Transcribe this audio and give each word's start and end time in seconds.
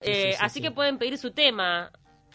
Eh, 0.00 0.32
sí, 0.32 0.38
así 0.40 0.54
sí. 0.54 0.62
que 0.62 0.70
pueden 0.70 0.98
pedir 0.98 1.18
su 1.18 1.30
tema. 1.32 1.90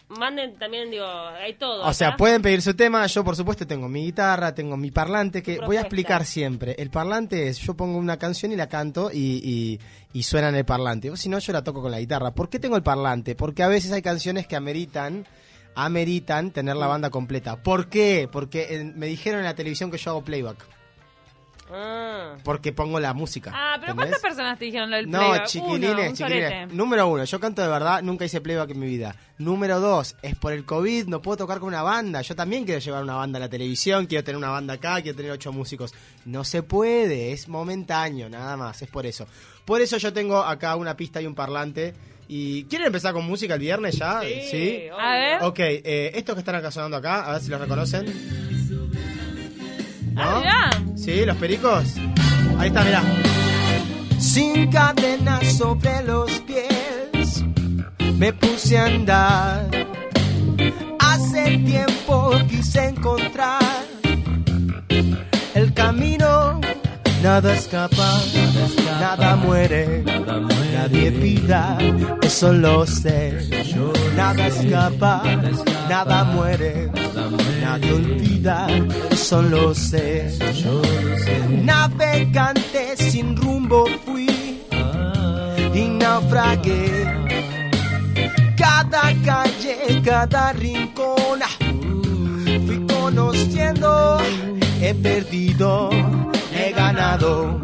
Manden 0.08 0.56
también, 0.56 0.88
digo, 0.88 1.04
hay 1.04 1.54
todo. 1.54 1.84
O 1.84 1.92
sea, 1.92 2.16
pueden 2.16 2.40
pedir 2.40 2.62
su 2.62 2.74
tema. 2.74 3.04
Yo, 3.08 3.24
por 3.24 3.34
supuesto, 3.34 3.66
tengo 3.66 3.88
mi 3.88 4.04
guitarra, 4.04 4.54
tengo 4.54 4.76
mi 4.76 4.92
parlante, 4.92 5.42
que 5.42 5.58
voy 5.58 5.78
a 5.78 5.80
explicar 5.80 6.24
siempre. 6.24 6.76
El 6.78 6.90
parlante 6.90 7.48
es, 7.48 7.58
yo 7.58 7.74
pongo 7.74 7.98
una 7.98 8.16
canción 8.16 8.52
y 8.52 8.56
la 8.56 8.68
canto 8.68 9.10
y, 9.12 9.18
y, 9.42 9.80
y 10.12 10.22
suena 10.22 10.50
en 10.50 10.54
el 10.54 10.64
parlante. 10.64 11.10
O 11.10 11.16
si 11.16 11.28
no, 11.28 11.40
yo 11.40 11.52
la 11.52 11.64
toco 11.64 11.82
con 11.82 11.90
la 11.90 11.98
guitarra. 11.98 12.30
¿Por 12.32 12.48
qué 12.48 12.60
tengo 12.60 12.76
el 12.76 12.84
parlante? 12.84 13.34
Porque 13.34 13.64
a 13.64 13.68
veces 13.68 13.90
hay 13.90 14.00
canciones 14.02 14.46
que 14.46 14.54
ameritan, 14.54 15.26
ameritan 15.74 16.52
tener 16.52 16.76
Mm. 16.76 16.78
la 16.78 16.86
banda 16.86 17.10
completa. 17.10 17.60
¿Por 17.60 17.88
qué? 17.88 18.28
Porque 18.30 18.92
me 18.94 19.06
dijeron 19.06 19.40
en 19.40 19.46
la 19.46 19.56
televisión 19.56 19.90
que 19.90 19.98
yo 19.98 20.12
hago 20.12 20.22
playback. 20.24 20.64
Ah. 21.72 22.36
Porque 22.44 22.72
pongo 22.72 23.00
la 23.00 23.12
música. 23.14 23.50
Ah, 23.54 23.76
pero 23.80 23.92
¿entendés? 23.92 23.96
¿cuántas 23.96 24.20
personas 24.20 24.58
te 24.58 24.66
dijeron 24.66 24.90
lo 24.90 24.96
del 24.96 25.10
No, 25.10 25.18
playback? 25.18 25.46
chiquilines, 25.46 25.90
Uno, 26.08 26.16
chiquilines. 26.16 26.72
Número 26.72 27.08
uno, 27.08 27.24
yo 27.24 27.40
canto 27.40 27.62
de 27.62 27.68
verdad, 27.68 28.02
nunca 28.02 28.24
hice 28.24 28.40
playback 28.40 28.70
en 28.70 28.78
mi 28.80 28.86
vida. 28.86 29.16
Número 29.38 29.80
dos, 29.80 30.16
es 30.22 30.36
por 30.36 30.52
el 30.52 30.64
COVID, 30.64 31.06
no 31.06 31.20
puedo 31.22 31.38
tocar 31.38 31.58
con 31.58 31.68
una 31.68 31.82
banda. 31.82 32.22
Yo 32.22 32.34
también 32.36 32.64
quiero 32.64 32.80
llevar 32.80 33.02
una 33.02 33.16
banda 33.16 33.38
a 33.38 33.40
la 33.40 33.48
televisión, 33.48 34.06
quiero 34.06 34.22
tener 34.24 34.36
una 34.38 34.50
banda 34.50 34.74
acá, 34.74 35.00
quiero 35.02 35.16
tener 35.16 35.32
ocho 35.32 35.52
músicos. 35.52 35.92
No 36.24 36.44
se 36.44 36.62
puede, 36.62 37.32
es 37.32 37.48
momentáneo, 37.48 38.28
nada 38.30 38.56
más, 38.56 38.80
es 38.82 38.88
por 38.88 39.04
eso. 39.06 39.26
Por 39.64 39.80
eso 39.80 39.96
yo 39.96 40.12
tengo 40.12 40.38
acá 40.42 40.76
una 40.76 40.96
pista 40.96 41.20
y 41.20 41.26
un 41.26 41.34
parlante. 41.34 41.94
¿Y 42.28 42.64
quieren 42.64 42.88
empezar 42.88 43.12
con 43.12 43.24
música 43.24 43.54
el 43.54 43.60
viernes 43.60 43.96
ya? 43.98 44.20
Sí, 44.20 44.88
obvio. 44.90 44.98
A 44.98 45.14
ver. 45.14 45.42
Ok, 45.44 45.58
eh, 45.60 46.10
estos 46.14 46.34
que 46.34 46.40
están 46.40 46.56
acá 46.56 46.70
sonando 46.72 46.96
acá, 46.96 47.24
a 47.24 47.32
ver 47.34 47.40
si 47.40 47.50
los 47.50 47.60
reconocen. 47.60 48.06
¿No? 50.16 50.22
Ah, 50.22 50.40
mirá. 50.40 50.96
¿Sí? 50.96 51.26
¿Los 51.26 51.36
pericos? 51.36 51.94
Ahí 52.58 52.68
está, 52.68 52.82
mirá. 52.84 53.02
Sin 54.18 54.70
cadenas 54.70 55.58
sobre 55.58 56.02
los 56.04 56.30
pies, 56.40 57.44
me 58.16 58.32
puse 58.32 58.78
a 58.78 58.86
andar. 58.86 59.68
Hace 60.98 61.58
tiempo 61.58 62.32
quise 62.48 62.88
encontrar 62.88 63.62
el 65.54 65.74
camino. 65.74 66.60
Nada 67.22 67.54
escapa, 67.54 68.20
nada 69.00 69.36
muere, 69.36 70.04
nadie 70.72 71.10
pida, 71.12 71.78
eso 72.22 72.52
lo 72.52 72.86
sé. 72.86 73.48
Nada 74.16 74.46
escapa, 74.46 75.22
nada 75.88 76.24
muere, 76.24 76.90
nadie 77.60 77.92
olvida, 77.92 78.66
eso 79.10 79.42
lo 79.42 79.74
sé. 79.74 80.30
Navegante 81.64 82.96
sin 82.96 83.36
rumbo 83.36 83.86
fui 84.04 84.60
y 85.74 85.88
naufragué. 85.88 87.06
Cada 88.56 89.12
calle, 89.24 90.02
cada 90.04 90.52
rincón, 90.52 91.40
fui 92.66 92.86
conociendo, 92.86 94.18
he 94.80 94.94
perdido, 94.94 95.90
he 96.66 96.72
ganado, 96.72 97.60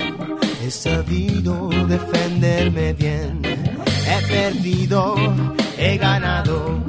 he 0.63 0.71
sabido 0.71 1.69
defenderme 1.89 2.93
bien. 2.93 3.43
He 3.45 4.27
perdido, 4.29 5.15
he 5.77 5.97
ganado, 5.99 6.85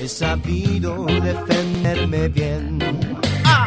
he 0.00 0.08
sabido 0.08 1.06
defenderme 1.06 2.28
bien. 2.28 2.78
¡Ah! 3.44 3.66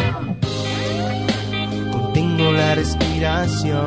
Contengo 1.92 2.52
la 2.52 2.76
respiración. 2.76 3.86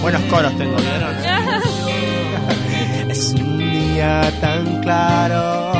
Buenos 0.00 0.22
coros 0.30 0.56
tengo, 0.56 0.76
¿vieron? 0.76 1.16
Es 3.10 3.32
un 3.32 3.58
día 3.58 4.30
tan 4.40 4.82
claro. 4.82 5.75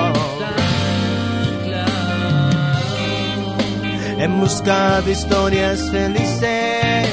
En 4.19 4.41
busca 4.41 5.00
de 5.03 5.12
historias 5.12 5.91
felices. 5.91 7.07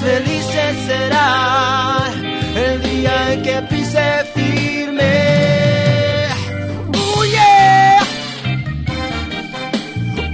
Felices 0.00 0.76
será 0.86 1.98
el 2.56 2.82
día 2.82 3.32
en 3.34 3.42
que 3.42 3.62
pise 3.68 4.24
firme. 4.34 5.12
¡Uh, 6.88 7.24
yeah! 7.24 8.00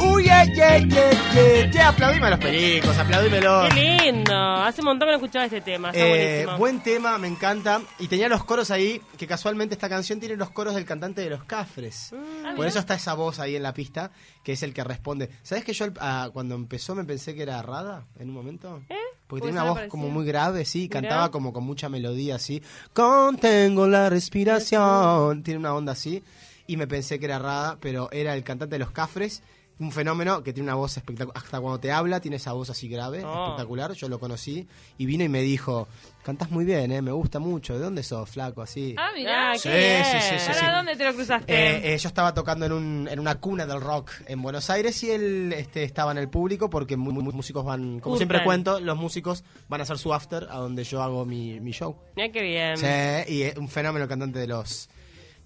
¡Uh, 0.01 0.21
yeah, 0.21 0.45
yeah, 0.45 0.79
yeah, 0.79 1.71
yeah! 1.73 1.89
Aplaudime 1.89 2.27
a 2.27 2.31
los 2.31 2.39
pericos, 2.39 2.97
aplaudímelos. 2.97 3.75
Qué 3.75 3.75
lindo. 4.13 4.35
Hace 4.37 4.81
un 4.81 4.87
montón 4.87 5.07
que 5.09 5.13
no 5.13 5.17
escuchaba 5.19 5.45
este 5.47 5.61
tema. 5.61 5.91
Está 5.91 6.01
Eh, 6.07 6.09
buenísimo. 6.45 6.59
buen 6.59 6.81
tema, 6.83 7.19
me 7.19 7.27
encanta. 7.29 7.81
Y 7.99 8.07
tenía 8.07 8.29
los 8.29 8.45
coros 8.45 8.71
ahí, 8.71 9.01
que 9.19 9.27
casualmente 9.27 9.75
esta 9.75 9.89
canción 9.89 10.21
tiene 10.21 10.37
los 10.37 10.51
coros 10.51 10.75
del 10.77 10.85
cantante 10.85 11.21
de 11.23 11.31
los 11.31 11.43
Cafres. 11.45 12.13
Mm. 12.53 12.57
Por 12.57 12.67
eso 12.67 12.79
está 12.79 12.95
esa 12.95 13.15
voz 13.15 13.39
ahí 13.39 13.57
en 13.57 13.63
la 13.63 13.75
pista, 13.75 14.11
que 14.43 14.53
es 14.53 14.63
el 14.63 14.73
que 14.73 14.85
responde. 14.85 15.31
¿Sabes 15.43 15.65
que 15.65 15.73
yo 15.73 15.87
ah, 16.01 16.31
cuando 16.33 16.55
empezó 16.55 16.95
me 16.95 17.05
pensé 17.05 17.35
que 17.35 17.43
era 17.43 17.61
Rada 17.63 18.07
en 18.19 18.29
un 18.29 18.35
momento? 18.35 18.83
¿Eh? 18.89 18.97
Porque 19.27 19.47
tenía 19.47 19.63
una 19.63 19.71
voz 19.73 19.81
como 19.89 20.09
muy 20.09 20.25
grave, 20.25 20.65
sí, 20.65 20.83
Mirá. 20.83 21.01
cantaba 21.01 21.31
como 21.31 21.53
con 21.53 21.65
mucha 21.65 21.89
melodía 21.89 22.37
así. 22.37 22.63
Contengo 22.93 23.87
la 23.89 24.09
respiración. 24.09 25.43
Tiene 25.43 25.59
una 25.59 25.75
onda 25.75 25.93
así. 25.93 26.23
Y 26.69 26.77
me 26.77 26.87
pensé 26.87 27.19
que 27.19 27.27
era 27.27 27.39
Rada, 27.39 27.79
pero 27.81 28.11
era 28.13 28.35
el 28.35 28.45
cantante 28.45 28.75
de 28.75 28.79
los 28.81 28.91
Cafres. 28.91 29.43
Un 29.79 29.93
fenómeno 29.93 30.43
que 30.43 30.55
tiene 30.55 30.69
una 30.71 30.75
voz 30.77 30.97
espectacular. 30.97 31.37
Hasta 31.37 31.61
cuando 31.61 31.79
te 31.79 31.93
habla, 31.93 32.19
tiene 32.21 32.39
esa 32.39 32.53
voz 32.55 32.71
así 32.71 32.89
grave, 32.89 33.23
Oh. 33.25 33.45
espectacular. 33.45 33.93
Yo 33.93 34.09
lo 34.09 34.19
conocí 34.19 34.67
y 34.97 35.05
vino 35.05 35.23
y 35.23 35.29
me 35.29 35.43
dijo: 35.43 35.87
Cantás 36.25 36.51
muy 36.51 36.65
bien, 36.65 36.91
¿eh? 36.93 37.03
me 37.03 37.13
gusta 37.13 37.39
mucho. 37.41 37.75
¿De 37.75 37.81
dónde 37.85 38.03
sos, 38.03 38.31
flaco? 38.31 38.63
Así. 38.63 38.95
Ah, 38.99 39.11
mirá. 39.15 39.51
Ah, 39.51 39.53
qué 39.53 39.59
Sí, 39.59 39.69
bien. 39.69 40.05
sí, 40.05 40.19
sí, 40.31 40.35
sí, 40.39 40.47
¿Para 40.47 40.61
sí. 40.61 40.67
dónde 40.77 40.97
te 40.97 41.05
lo 41.05 41.15
cruzaste? 41.15 41.53
Eh, 41.53 41.95
eh, 41.95 41.99
yo 41.99 42.09
estaba 42.09 42.33
tocando 42.33 42.65
en, 42.65 42.73
un, 42.73 43.09
en 43.11 43.21
una 43.21 43.35
cuna 43.39 43.67
del 43.67 43.83
rock 43.83 44.13
en 44.27 44.41
Buenos 44.41 44.71
Aires 44.71 45.03
y 45.05 45.11
él 45.11 45.53
este, 45.55 45.83
estaba 45.85 46.11
en 46.13 46.19
el 46.19 46.31
público 46.31 46.71
porque 46.71 46.97
mu- 46.97 47.13
mu- 47.13 47.33
músicos 47.33 47.63
van, 47.65 48.01
como 48.01 48.17
siempre 48.17 48.43
cuento, 48.45 48.81
los 48.81 48.97
músicos 48.97 49.45
van 49.69 49.81
a 49.81 49.85
hacer 49.85 49.99
su 49.99 50.15
after 50.15 50.47
a 50.51 50.57
donde 50.57 50.85
yo 50.85 51.03
hago 51.03 51.27
mi, 51.27 51.61
mi 51.61 51.73
show. 51.73 51.95
Mirá 52.17 52.33
qué 52.33 52.41
bien. 52.41 52.77
Sí, 52.79 53.33
y 53.35 53.43
es 53.43 53.57
un 53.59 53.69
fenómeno 53.69 54.09
cantante 54.09 54.39
de 54.39 54.47
los 54.47 54.89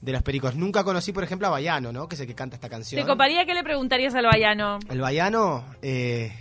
de 0.01 0.13
los 0.13 0.23
pericos. 0.23 0.55
Nunca 0.57 0.83
conocí, 0.85 1.13
por 1.13 1.25
ejemplo, 1.25 1.47
a 1.49 1.51
Bayano, 1.51 1.93
¿no? 1.93 2.09
Que 2.09 2.15
es 2.15 2.21
el 2.21 2.27
que 2.27 2.35
canta 2.35 2.57
esta 2.57 2.69
canción. 2.69 3.01
¿Te 3.03 3.07
coparía 3.07 3.45
que 3.45 3.55
le 3.55 3.63
preguntarías 3.63 4.15
al 4.15 4.25
Bayano? 4.27 4.79
El 4.89 5.01
Bayano, 5.01 5.65
eh, 5.83 6.33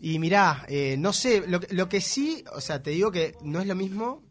y 0.00 0.18
mirá, 0.18 0.64
eh, 0.68 0.96
no 0.98 1.12
sé, 1.12 1.44
lo, 1.46 1.60
que- 1.60 1.74
lo 1.74 1.88
que 1.88 2.00
sí, 2.00 2.44
o 2.54 2.60
sea, 2.60 2.82
te 2.82 2.90
digo 2.90 3.10
que 3.12 3.34
no 3.42 3.60
es 3.60 3.66
lo 3.66 3.74
mismo, 3.74 4.22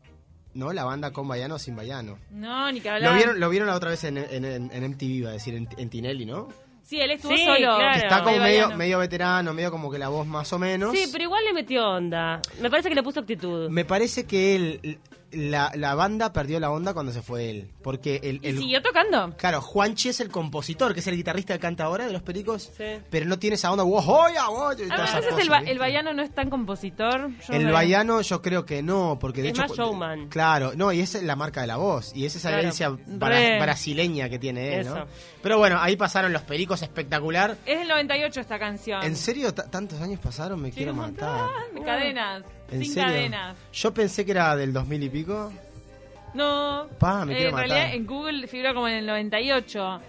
¿no? 0.53 0.73
La 0.73 0.83
banda 0.83 1.11
con 1.11 1.27
Bayano 1.27 1.55
o 1.55 1.59
sin 1.59 1.75
Bayano. 1.75 2.17
No, 2.31 2.71
ni 2.71 2.81
que 2.81 2.89
hablar. 2.89 3.11
Lo 3.11 3.15
vieron, 3.17 3.39
lo 3.39 3.49
vieron 3.49 3.67
la 3.67 3.75
otra 3.75 3.89
vez 3.89 4.03
en, 4.03 4.17
en, 4.17 4.43
en- 4.45 4.83
MTV, 4.91 5.03
iba 5.03 5.29
a 5.29 5.33
decir, 5.33 5.55
en, 5.55 5.67
en 5.77 5.89
Tinelli, 5.89 6.25
¿no? 6.25 6.47
Sí, 6.83 6.99
él 6.99 7.11
estuvo 7.11 7.31
Sí, 7.31 7.45
solo. 7.45 7.57
claro. 7.77 7.93
Que 7.93 8.05
está 8.05 8.21
como 8.23 8.37
medio 8.75 8.97
veterano, 8.99 9.53
medio 9.53 9.71
como 9.71 9.89
que 9.89 9.97
la 9.97 10.09
voz 10.09 10.27
más 10.27 10.51
o 10.51 10.59
menos. 10.59 10.91
Sí, 10.97 11.05
pero 11.11 11.23
igual 11.23 11.45
le 11.45 11.53
metió 11.53 11.87
onda. 11.87 12.41
Me 12.59 12.69
parece 12.69 12.89
que 12.89 12.95
le 12.95 13.03
puso 13.03 13.21
actitud. 13.21 13.69
Me 13.69 13.85
parece 13.85 14.25
que 14.25 14.55
él, 14.55 14.99
la, 15.31 15.71
la 15.75 15.95
banda 15.95 16.33
perdió 16.33 16.59
la 16.59 16.69
onda 16.69 16.93
cuando 16.93 17.13
se 17.13 17.21
fue 17.21 17.49
él. 17.49 17.71
Porque 17.83 18.19
el, 18.23 18.39
¿Y 18.43 18.47
el- 18.49 18.57
siguió 18.59 18.81
tocando? 18.81 19.35
Claro, 19.37 19.61
Juanchi 19.61 20.09
es 20.09 20.19
el 20.19 20.29
compositor, 20.29 20.93
que 20.93 20.99
es 20.99 21.07
el 21.07 21.15
guitarrista 21.15 21.53
que 21.55 21.59
canta 21.59 21.85
ahora 21.85 22.05
de 22.05 22.13
los 22.13 22.21
Pericos. 22.21 22.71
Sí. 22.77 22.83
Pero 23.09 23.25
no 23.25 23.39
tiene 23.39 23.55
esa 23.55 23.71
onda. 23.71 23.83
"Wojoya, 23.83 24.49
wojoya", 24.49 24.85
y 24.85 24.89
Ah, 24.91 24.95
cosa, 24.97 25.19
el, 25.41 25.49
ba- 25.49 25.57
¿viste? 25.59 25.71
el 25.71 25.79
Bayano 25.79 26.13
no 26.13 26.21
es 26.21 26.31
tan 26.33 26.49
compositor. 26.49 27.29
Yo 27.47 27.53
El 27.53 27.65
no- 27.67 27.73
Bayano 27.73 28.21
yo 28.21 28.41
creo 28.41 28.65
que 28.65 28.83
no, 28.83 29.17
porque 29.19 29.41
de 29.41 29.49
Es 29.49 29.53
hecho... 29.53 29.61
más 29.67 29.71
showman. 29.77 30.27
Claro, 30.29 30.73
no, 30.75 30.91
y 30.93 30.99
esa 31.01 31.17
es 31.17 31.23
la 31.23 31.35
marca 31.35 31.61
de 31.61 31.67
la 31.67 31.77
voz, 31.77 32.11
y 32.15 32.25
es 32.25 32.35
esa 32.35 32.49
Claro. 32.49 32.59
herencia 32.61 32.89
bra- 32.91 33.59
brasileña 33.61 34.29
que 34.29 34.37
tiene 34.39 34.75
él, 34.79 34.85
¿no? 34.87 34.95
Eso. 34.97 35.07
Pero 35.41 35.57
bueno, 35.57 35.77
ahí 35.81 35.95
pasaron 35.95 36.31
los 36.33 36.43
Pericos 36.43 36.81
espectacular. 36.83 37.57
Es 37.65 37.79
del 37.79 37.87
98 37.87 38.41
esta 38.41 38.59
canción. 38.59 39.03
¿En 39.03 39.15
serio 39.15 39.53
ta- 39.53 39.69
tantos 39.69 39.99
años 40.01 40.19
pasaron? 40.19 40.61
Me 40.61 40.71
quiero 40.71 40.91
un 40.91 40.99
matar. 40.99 41.49
cadenas. 41.83 42.43
¿En 42.71 42.83
Sin 42.83 42.93
serio? 42.93 43.09
cadenas. 43.09 43.57
Yo 43.73 43.93
pensé 43.93 44.23
que 44.25 44.31
era 44.31 44.55
del 44.55 44.71
2000 44.71 45.03
y 45.03 45.09
pico. 45.09 45.51
No. 46.33 46.87
Pa, 46.99 47.25
me 47.25 47.33
Eh, 47.33 47.35
quiero 47.35 47.49
en 47.49 47.55
matar. 47.55 47.69
realidad 47.69 47.95
en 47.95 48.05
Google 48.07 48.47
figura 48.47 48.73
como 48.73 48.87
en 48.87 48.95
el 48.95 49.05
98. 49.05 50.01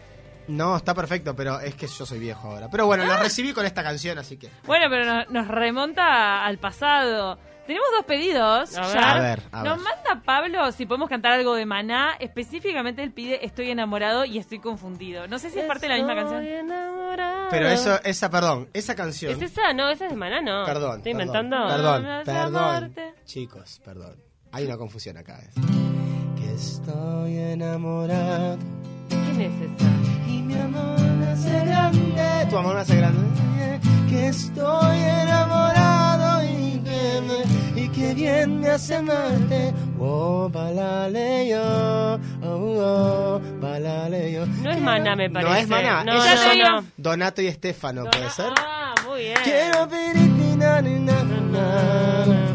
No, 0.49 0.77
está 0.77 0.93
perfecto, 0.95 1.37
pero 1.37 1.61
es 1.61 1.75
que 1.77 1.87
yo 1.87 2.05
soy 2.05 2.19
viejo 2.19 2.49
ahora. 2.49 2.69
Pero 2.71 2.87
bueno, 2.87 3.05
Ah. 3.05 3.07
lo 3.07 3.17
recibí 3.23 3.53
con 3.53 3.65
esta 3.65 3.83
canción, 3.83 4.19
así 4.19 4.37
que... 4.37 4.51
Bueno, 4.65 4.87
pero 4.91 5.05
no- 5.05 5.25
nos 5.27 5.49
remonta 5.49 6.45
al 6.45 6.59
pasado. 6.59 7.39
Tenemos 7.65 7.87
dos 7.97 8.05
pedidos. 8.05 8.77
A 8.77 8.81
ver. 8.89 8.95
ya. 8.95 9.13
A 9.13 9.21
ver, 9.21 9.43
a 9.53 9.63
Nos 9.63 9.77
ver. 9.77 9.85
manda 9.85 10.23
Pablo 10.25 10.73
si 10.73 10.85
podemos 10.85 11.09
cantar 11.09 11.31
algo 11.33 11.55
de 11.55 11.65
Maná. 11.65 12.17
Específicamente 12.19 13.05
él 13.05 13.13
pide 13.13 13.47
Estoy 13.47 13.71
enamorado 13.71 14.25
y 14.25 14.39
estoy 14.39 14.59
confundido. 14.59 15.29
No 15.29 15.39
sé 15.39 15.49
si 15.49 15.61
es 15.61 15.67
parte 15.67 15.83
de 15.87 15.91
la 15.91 15.95
misma 15.95 16.15
Estoy 16.21 16.33
canción. 16.35 16.55
enamorado. 16.71 17.47
Pero 17.51 17.69
eso, 17.69 18.01
esa, 18.03 18.29
perdón, 18.29 18.69
esa 18.75 18.97
canción... 18.97 19.33
¿Es 19.33 19.43
esa? 19.43 19.73
No, 19.75 19.89
esa 19.91 20.07
es 20.07 20.11
de 20.11 20.17
Maná, 20.17 20.41
no. 20.41 20.65
Perdón, 20.67 20.97
¿Estoy 20.99 21.15
perdón, 21.15 21.29
inventando? 21.37 21.69
Perdón, 21.69 22.23
perdón. 22.25 22.57
amarte. 22.57 23.15
Chicos, 23.27 23.81
perdón. 23.85 24.17
Hay 24.53 24.67
una 24.67 24.77
confusión 24.77 25.17
acá. 25.17 25.41
¿eh? 25.43 25.51
Que 26.39 26.55
estoy 26.55 27.37
enamorado 27.39 28.59
¿Quién 29.09 29.41
es 29.41 29.53
esa? 29.63 29.91
y 30.31 30.43
mi 30.43 30.55
amor 30.55 31.01
me 31.01 31.27
hace 31.29 31.65
grande. 31.65 32.47
Tu 32.51 32.57
amor 32.59 32.75
me 32.75 32.81
hace 32.81 32.97
grande. 32.97 33.81
Que 34.09 34.29
estoy 34.29 34.99
enamorado 34.99 36.45
y 36.45 36.79
que, 36.85 37.23
me- 37.75 37.81
y 37.83 37.89
qué 37.89 38.15
bien 38.15 38.61
me 38.61 38.69
hace 38.69 38.97
amarte. 38.97 39.73
Oh, 39.99 40.51
balaleo, 40.51 42.15
oh, 42.43 42.47
oh, 42.47 43.41
balaleo. 43.61 44.45
No 44.47 44.71
es 44.71 44.81
Maná, 44.81 45.17
me 45.17 45.31
parece. 45.31 45.51
No 45.51 45.57
es 45.57 45.69
Maná, 45.69 46.05
No, 46.05 46.13
ellos 46.13 46.25
Ya 46.27 46.35
no, 46.47 46.53
digo. 46.53 46.69
no. 46.83 46.87
Donato 46.99 47.41
y 47.41 47.47
Estefano, 47.47 48.05
¿puede 48.11 48.29
ser? 48.31 48.53
Ah, 48.59 48.95
muy 49.09 49.21
bien. 49.21 49.37
Quiero 49.45 49.89
pedirte 49.89 50.57
na, 50.59 50.83
na, 50.83 50.99
na, 50.99 52.52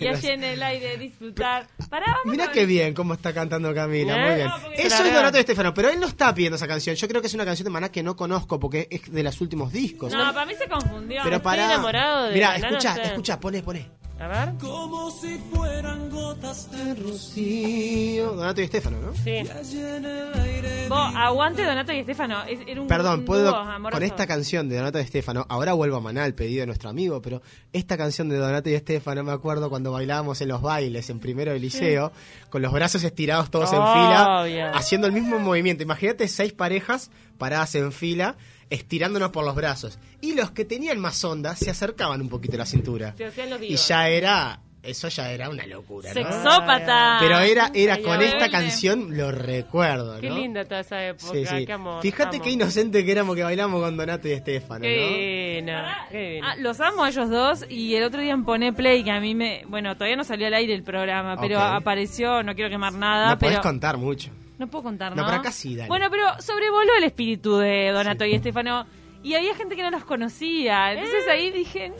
Y 0.00 0.06
allí 0.06 0.28
en 0.28 0.44
el 0.44 0.62
aire 0.62 0.96
disfrutar. 0.98 1.66
Pará, 1.88 2.18
Mira 2.24 2.50
qué 2.52 2.66
bien 2.66 2.94
cómo 2.94 3.14
está 3.14 3.32
cantando 3.32 3.74
Camila, 3.74 4.16
¿Eh? 4.16 4.26
muy 4.26 4.34
bien. 4.36 4.48
No, 4.48 4.60
porque 4.62 4.82
Eso 4.82 5.04
es. 5.04 5.14
Donato 5.14 5.36
y 5.36 5.40
Estefano, 5.40 5.74
pero 5.74 5.88
él 5.88 5.98
no 6.00 6.06
está 6.06 6.34
pidiendo 6.34 6.56
esa 6.56 6.68
canción. 6.68 6.96
Yo 6.96 7.08
creo 7.08 7.20
que 7.20 7.26
es 7.28 7.34
una 7.34 7.44
canción 7.44 7.64
de 7.64 7.70
Maná 7.70 7.90
que 7.90 8.02
no 8.02 8.16
conozco 8.16 8.58
porque 8.60 8.88
es 8.90 9.10
de 9.10 9.22
los 9.22 9.40
últimos 9.40 9.72
discos. 9.72 10.12
No, 10.12 10.32
para 10.32 10.46
mí 10.46 10.54
se 10.54 10.68
confundió. 10.68 11.20
pero 11.24 11.36
estoy 11.36 11.44
para. 11.52 11.64
enamorado 11.66 12.24
de 12.26 12.34
Mira, 12.34 12.56
escucha, 12.56 12.90
no 12.90 13.02
sé. 13.02 13.02
escucha, 13.08 13.40
pone, 13.40 13.62
pone. 13.62 13.90
A 14.20 14.26
ver. 14.26 14.54
como 14.60 15.10
si 15.12 15.38
fueran 15.54 16.10
gotas 16.10 16.70
de 16.72 16.94
Rocío. 16.96 18.32
Donato 18.32 18.60
y 18.60 18.64
Estefano, 18.64 18.98
¿no? 19.00 19.14
Sí. 19.14 19.30
en 19.30 20.04
el 20.04 20.32
aire. 20.40 20.88
Vos, 20.88 21.12
aguante 21.14 21.64
Donato 21.64 21.92
y 21.92 22.00
Estefano. 22.00 22.42
Es, 22.44 22.58
era 22.66 22.80
un 22.80 22.88
Perdón, 22.88 23.24
puedo. 23.24 23.54
amoroso. 23.54 23.96
Con 23.96 24.02
esta 24.02 24.26
canción 24.26 24.68
de 24.68 24.76
Donato 24.76 24.98
y 24.98 25.02
Estefano, 25.02 25.46
ahora 25.48 25.72
vuelvo 25.74 25.96
a 25.98 26.00
Maná, 26.00 26.26
el 26.26 26.34
pedido 26.34 26.60
de 26.60 26.66
nuestro 26.66 26.90
amigo, 26.90 27.22
pero 27.22 27.42
esta 27.72 27.96
canción 27.96 28.28
de 28.28 28.38
Donato 28.38 28.68
y 28.70 28.74
Estefano, 28.74 29.22
me 29.22 29.32
acuerdo 29.32 29.70
cuando 29.70 29.92
bailábamos 29.92 30.40
en 30.40 30.48
los 30.48 30.62
bailes 30.62 31.08
en 31.10 31.20
primero 31.20 31.52
de 31.52 31.60
liceo, 31.60 32.10
con 32.50 32.60
los 32.62 32.72
brazos 32.72 33.04
estirados 33.04 33.50
todos 33.50 33.72
en 33.72 33.78
fila, 33.78 34.42
Obvio. 34.42 34.74
haciendo 34.74 35.06
el 35.06 35.12
mismo 35.12 35.38
movimiento. 35.38 35.82
Imagínate 35.84 36.26
seis 36.26 36.52
parejas 36.52 37.10
paradas 37.38 37.74
en 37.76 37.92
fila, 37.92 38.36
estirándonos 38.70 39.30
por 39.30 39.44
los 39.44 39.54
brazos. 39.54 39.98
Y 40.20 40.34
los 40.34 40.50
que 40.50 40.64
tenían 40.64 40.98
más 40.98 41.22
onda 41.24 41.54
se 41.56 41.70
acercaban 41.70 42.20
un 42.20 42.28
poquito 42.28 42.54
a 42.56 42.58
la 42.58 42.66
cintura. 42.66 43.14
Se 43.16 43.26
hacían 43.26 43.50
los 43.50 43.62
Y 43.62 43.76
ya 43.76 44.08
era. 44.08 44.60
Eso 44.80 45.08
ya 45.08 45.32
era 45.32 45.50
una 45.50 45.66
locura, 45.66 46.08
¿no? 46.14 46.14
Sexópata. 46.14 47.16
Pero 47.20 47.40
era, 47.40 47.70
era 47.74 47.98
con 48.00 48.22
esta 48.22 48.48
canción, 48.48 49.16
lo 49.16 49.32
recuerdo, 49.32 50.14
¿no? 50.14 50.20
Qué 50.20 50.30
linda 50.30 50.64
toda 50.64 50.80
esa 50.80 51.04
época. 51.04 51.32
Sí, 51.32 51.44
sí. 51.44 51.66
Qué 51.66 51.72
amor. 51.72 52.00
Fíjate 52.00 52.36
amo. 52.36 52.44
qué 52.44 52.50
inocente 52.52 53.04
que 53.04 53.10
éramos 53.10 53.34
que 53.34 53.42
bailamos 53.42 53.82
con 53.82 53.96
Donato 53.96 54.28
y 54.28 54.32
Estefano, 54.32 54.82
Qué 54.82 55.62
¿no? 55.66 55.82
Qué. 56.10 56.40
Ah, 56.42 56.54
los 56.56 56.80
amo 56.80 57.04
a 57.04 57.08
ellos 57.08 57.28
dos 57.28 57.66
y 57.68 57.96
el 57.96 58.04
otro 58.04 58.20
día 58.22 58.32
en 58.32 58.44
Pone 58.44 58.72
Play, 58.72 59.02
que 59.02 59.10
a 59.10 59.20
mí 59.20 59.34
me... 59.34 59.64
Bueno, 59.66 59.94
todavía 59.94 60.16
no 60.16 60.24
salió 60.24 60.46
al 60.46 60.54
aire 60.54 60.74
el 60.74 60.84
programa, 60.84 61.36
pero 61.38 61.58
apareció, 61.60 62.44
no 62.44 62.54
quiero 62.54 62.70
quemar 62.70 62.92
nada, 62.92 63.30
No 63.30 63.38
podés 63.38 63.56
pero... 63.56 63.62
contar 63.62 63.98
mucho. 63.98 64.30
No 64.58 64.66
puedo 64.68 64.82
contar, 64.84 65.14
No, 65.16 65.22
¿no? 65.22 65.28
pero 65.28 65.40
acá 65.40 65.52
sí, 65.52 65.76
dale. 65.76 65.88
Bueno, 65.88 66.08
pero 66.10 66.24
sobrevoló 66.40 66.92
el 66.98 67.04
espíritu 67.04 67.56
de 67.58 67.90
Donato 67.92 68.24
y 68.24 68.34
Estefano 68.34 68.86
y 69.22 69.34
había 69.34 69.54
gente 69.54 69.76
que 69.76 69.82
no 69.82 69.90
los 69.90 70.04
conocía. 70.04 70.92
Entonces 70.92 71.26
Eh. 71.26 71.30
ahí 71.30 71.50
dije. 71.50 71.92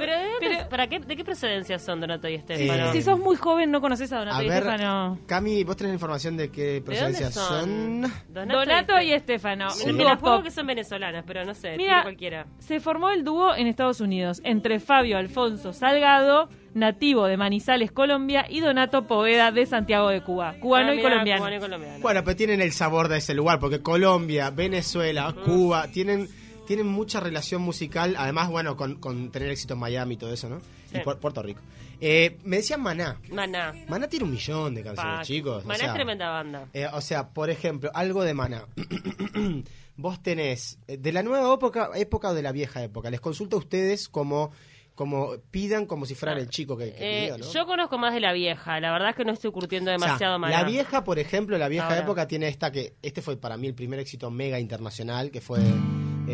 Pero, 0.00 0.12
¿de, 0.18 0.28
Pero- 0.40 0.68
¿para 0.68 0.86
qué, 0.88 0.98
¿de 1.00 1.16
qué 1.16 1.24
procedencia 1.24 1.78
son 1.78 2.00
Donato 2.00 2.28
y 2.28 2.34
Estefano? 2.34 2.86
Eh, 2.88 2.92
si 2.92 3.02
sos 3.02 3.18
muy 3.18 3.36
joven 3.36 3.70
no 3.70 3.80
conoces 3.80 4.12
a 4.12 4.18
Donato 4.18 4.36
A 4.38 4.44
y 4.44 4.48
ver, 4.48 4.58
Estefano. 4.64 5.18
Cami, 5.26 5.62
¿vos 5.64 5.76
tenés 5.76 5.92
información 5.92 6.36
de 6.36 6.50
qué 6.50 6.62
¿De 6.62 6.80
dónde 6.80 6.84
procedencia 6.86 7.30
son? 7.30 8.02
son? 8.02 8.12
Donato 8.28 9.00
y 9.00 9.12
Estefano. 9.12 9.70
Sí. 9.70 9.84
Me, 9.86 9.90
un 9.92 9.96
me 9.98 10.02
dúo 10.04 10.12
la 10.12 10.16
juego 10.18 10.42
que 10.42 10.50
son 10.50 10.66
venezolanas, 10.66 11.24
pero 11.26 11.44
no 11.44 11.54
sé, 11.54 11.76
Mira, 11.76 12.02
cualquiera. 12.02 12.46
Se 12.58 12.80
formó 12.80 13.10
el 13.10 13.24
dúo 13.24 13.54
en 13.54 13.66
Estados 13.66 14.00
Unidos 14.00 14.40
entre 14.44 14.80
Fabio 14.80 15.18
Alfonso 15.18 15.72
Salgado, 15.72 16.48
nativo 16.74 17.26
de 17.26 17.36
Manizales, 17.36 17.92
Colombia, 17.92 18.46
y 18.48 18.60
Donato 18.60 19.06
Poveda 19.06 19.50
de 19.50 19.66
Santiago 19.66 20.08
de 20.08 20.22
Cuba, 20.22 20.54
cubano 20.60 20.90
Ah, 20.90 20.94
y 20.94 20.96
mira, 20.98 21.08
colombiano. 21.10 21.40
Cubano 21.40 21.56
y 21.56 21.60
colombiano. 21.60 21.98
Bueno, 22.00 22.24
pero 22.24 22.36
tienen 22.36 22.60
el 22.60 22.72
sabor 22.72 23.08
de 23.08 23.18
ese 23.18 23.34
lugar, 23.34 23.58
porque 23.58 23.80
Colombia, 23.82 24.50
Venezuela, 24.50 25.30
Mm. 25.30 25.42
Cuba, 25.42 25.88
tienen, 25.88 26.28
tienen 26.70 26.86
mucha 26.86 27.18
relación 27.18 27.62
musical, 27.62 28.14
además, 28.16 28.48
bueno, 28.48 28.76
con, 28.76 28.94
con 29.00 29.32
tener 29.32 29.48
éxito 29.50 29.74
en 29.74 29.80
Miami 29.80 30.14
y 30.14 30.16
todo 30.18 30.32
eso, 30.32 30.48
¿no? 30.48 30.60
Sí. 30.60 30.98
Y 30.98 30.98
Pu- 31.00 31.18
Puerto 31.18 31.42
Rico. 31.42 31.60
Eh, 32.00 32.38
me 32.44 32.58
decían 32.58 32.80
Maná. 32.80 33.20
Maná. 33.32 33.74
Maná 33.88 34.06
tiene 34.08 34.24
un 34.24 34.30
millón 34.30 34.72
de 34.76 34.84
canciones, 34.84 35.26
chicos. 35.26 35.64
o 35.64 35.66
Maná 35.66 35.78
sea, 35.80 35.88
es 35.88 35.94
tremenda 35.94 36.28
banda. 36.30 36.68
Eh, 36.72 36.86
o 36.92 37.00
sea, 37.00 37.30
por 37.30 37.50
ejemplo, 37.50 37.90
algo 37.92 38.22
de 38.22 38.34
Maná. 38.34 38.66
Vos 39.96 40.22
tenés 40.22 40.78
eh, 40.86 40.96
de 40.96 41.12
la 41.12 41.24
nueva 41.24 41.52
época, 41.52 41.90
época 41.96 42.28
o 42.28 42.34
de 42.34 42.42
la 42.42 42.52
vieja 42.52 42.82
época. 42.84 43.10
Les 43.10 43.20
consulto 43.20 43.56
a 43.56 43.58
ustedes 43.58 44.08
como, 44.08 44.52
como 44.94 45.32
pidan 45.50 45.86
como 45.86 46.06
si 46.06 46.14
fueran 46.14 46.38
el 46.38 46.48
chico 46.48 46.76
que, 46.76 46.92
que 46.92 46.98
Eh, 46.98 47.20
pidió, 47.32 47.38
¿no? 47.38 47.52
Yo 47.52 47.66
conozco 47.66 47.98
más 47.98 48.14
de 48.14 48.20
la 48.20 48.32
vieja. 48.32 48.78
La 48.80 48.92
verdad 48.92 49.10
es 49.10 49.16
que 49.16 49.24
no 49.24 49.32
estoy 49.32 49.50
curtiendo 49.50 49.90
O 49.92 49.98
sea, 49.98 50.06
demasiado 50.06 50.38
Maná. 50.38 50.62
la 50.62 50.64
vieja, 50.68 51.02
por 51.02 51.18
ejemplo, 51.18 51.58
la 51.58 51.68
vieja 51.68 51.86
Ahora. 51.88 51.98
época 52.00 52.28
tiene 52.28 52.46
esta 52.48 52.70
que 52.70 52.94
este 53.02 53.20
fue 53.22 53.36
para 53.36 53.56
mí 53.56 53.66
el 53.66 53.74
primer 53.74 53.98
éxito 53.98 54.30
mega 54.30 54.58
internacional 54.60 55.30
que 55.32 55.40
fue 55.40 55.58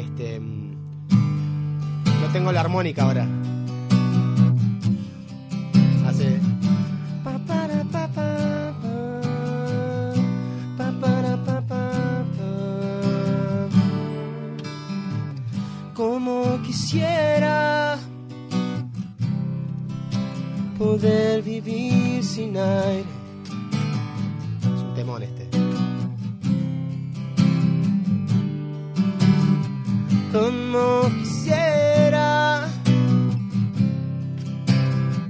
este 0.00 0.40
mm, 0.40 0.66
no 2.20 2.32
tengo 2.32 2.52
la 2.52 2.60
armónica 2.60 3.02
ahora. 3.02 3.26
Hace. 6.06 6.40
Como 15.94 16.62
quisiera 16.62 17.96
poder 20.78 21.43
vivir 21.43 22.22
sin 22.22 22.56
aire. 22.56 23.04
Es 24.60 24.82
un 24.82 24.94
temón 24.94 25.22
este. 25.22 25.56
Como 30.76 31.08
quisiera 31.19 32.69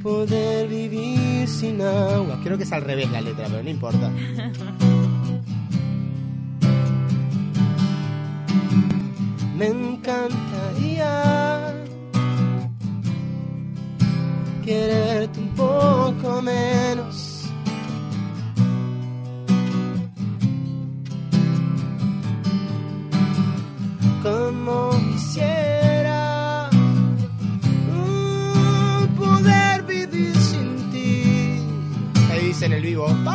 poder 0.02 0.68
vivir 0.68 1.46
sin 1.46 1.80
agua. 1.80 2.40
Creo 2.42 2.58
que 2.58 2.64
es 2.64 2.72
al 2.72 2.82
revés 2.82 3.08
la 3.12 3.20
letra, 3.20 3.46
pero 3.48 3.62
no 3.62 3.70
importa. 3.70 4.10
Me 9.56 9.68
encantaría 9.68 11.12
quererte 14.64 15.38
un 15.40 15.48
poco 15.54 16.42
menos. 16.42 17.48
Como 24.22 24.95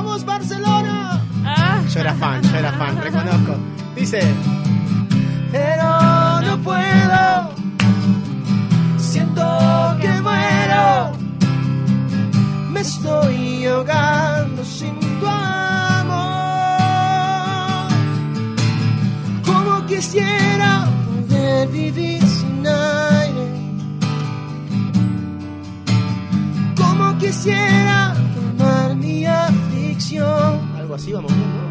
¡Vamos 0.03 0.25
Barcelona! 0.25 1.21
Ah, 1.45 1.79
Yo 1.93 1.99
era 1.99 2.15
fan, 2.15 2.41
yo 2.41 2.57
era 2.57 2.71
fan, 2.71 2.97
reconozco. 3.03 3.55
Dice, 3.95 4.19
pero 5.51 6.41
no 6.41 6.57
puedo, 6.63 7.51
siento 8.97 9.43
que 10.01 10.09
muero, 10.23 11.11
me 12.71 12.79
estoy 12.81 13.67
ahogando 13.67 14.65
sin 14.65 14.99
tu 15.19 15.27
amor. 15.27 16.31
Como 19.45 19.85
quisiera 19.85 20.87
poder 21.05 21.67
vivir 21.67 22.23
sin 22.25 22.65
aire, 22.65 23.47
como 26.75 27.15
quisiera 27.19 28.00
Algo 30.77 30.95
así 30.95 31.13
vamos 31.13 31.31
viendo. 31.31 31.61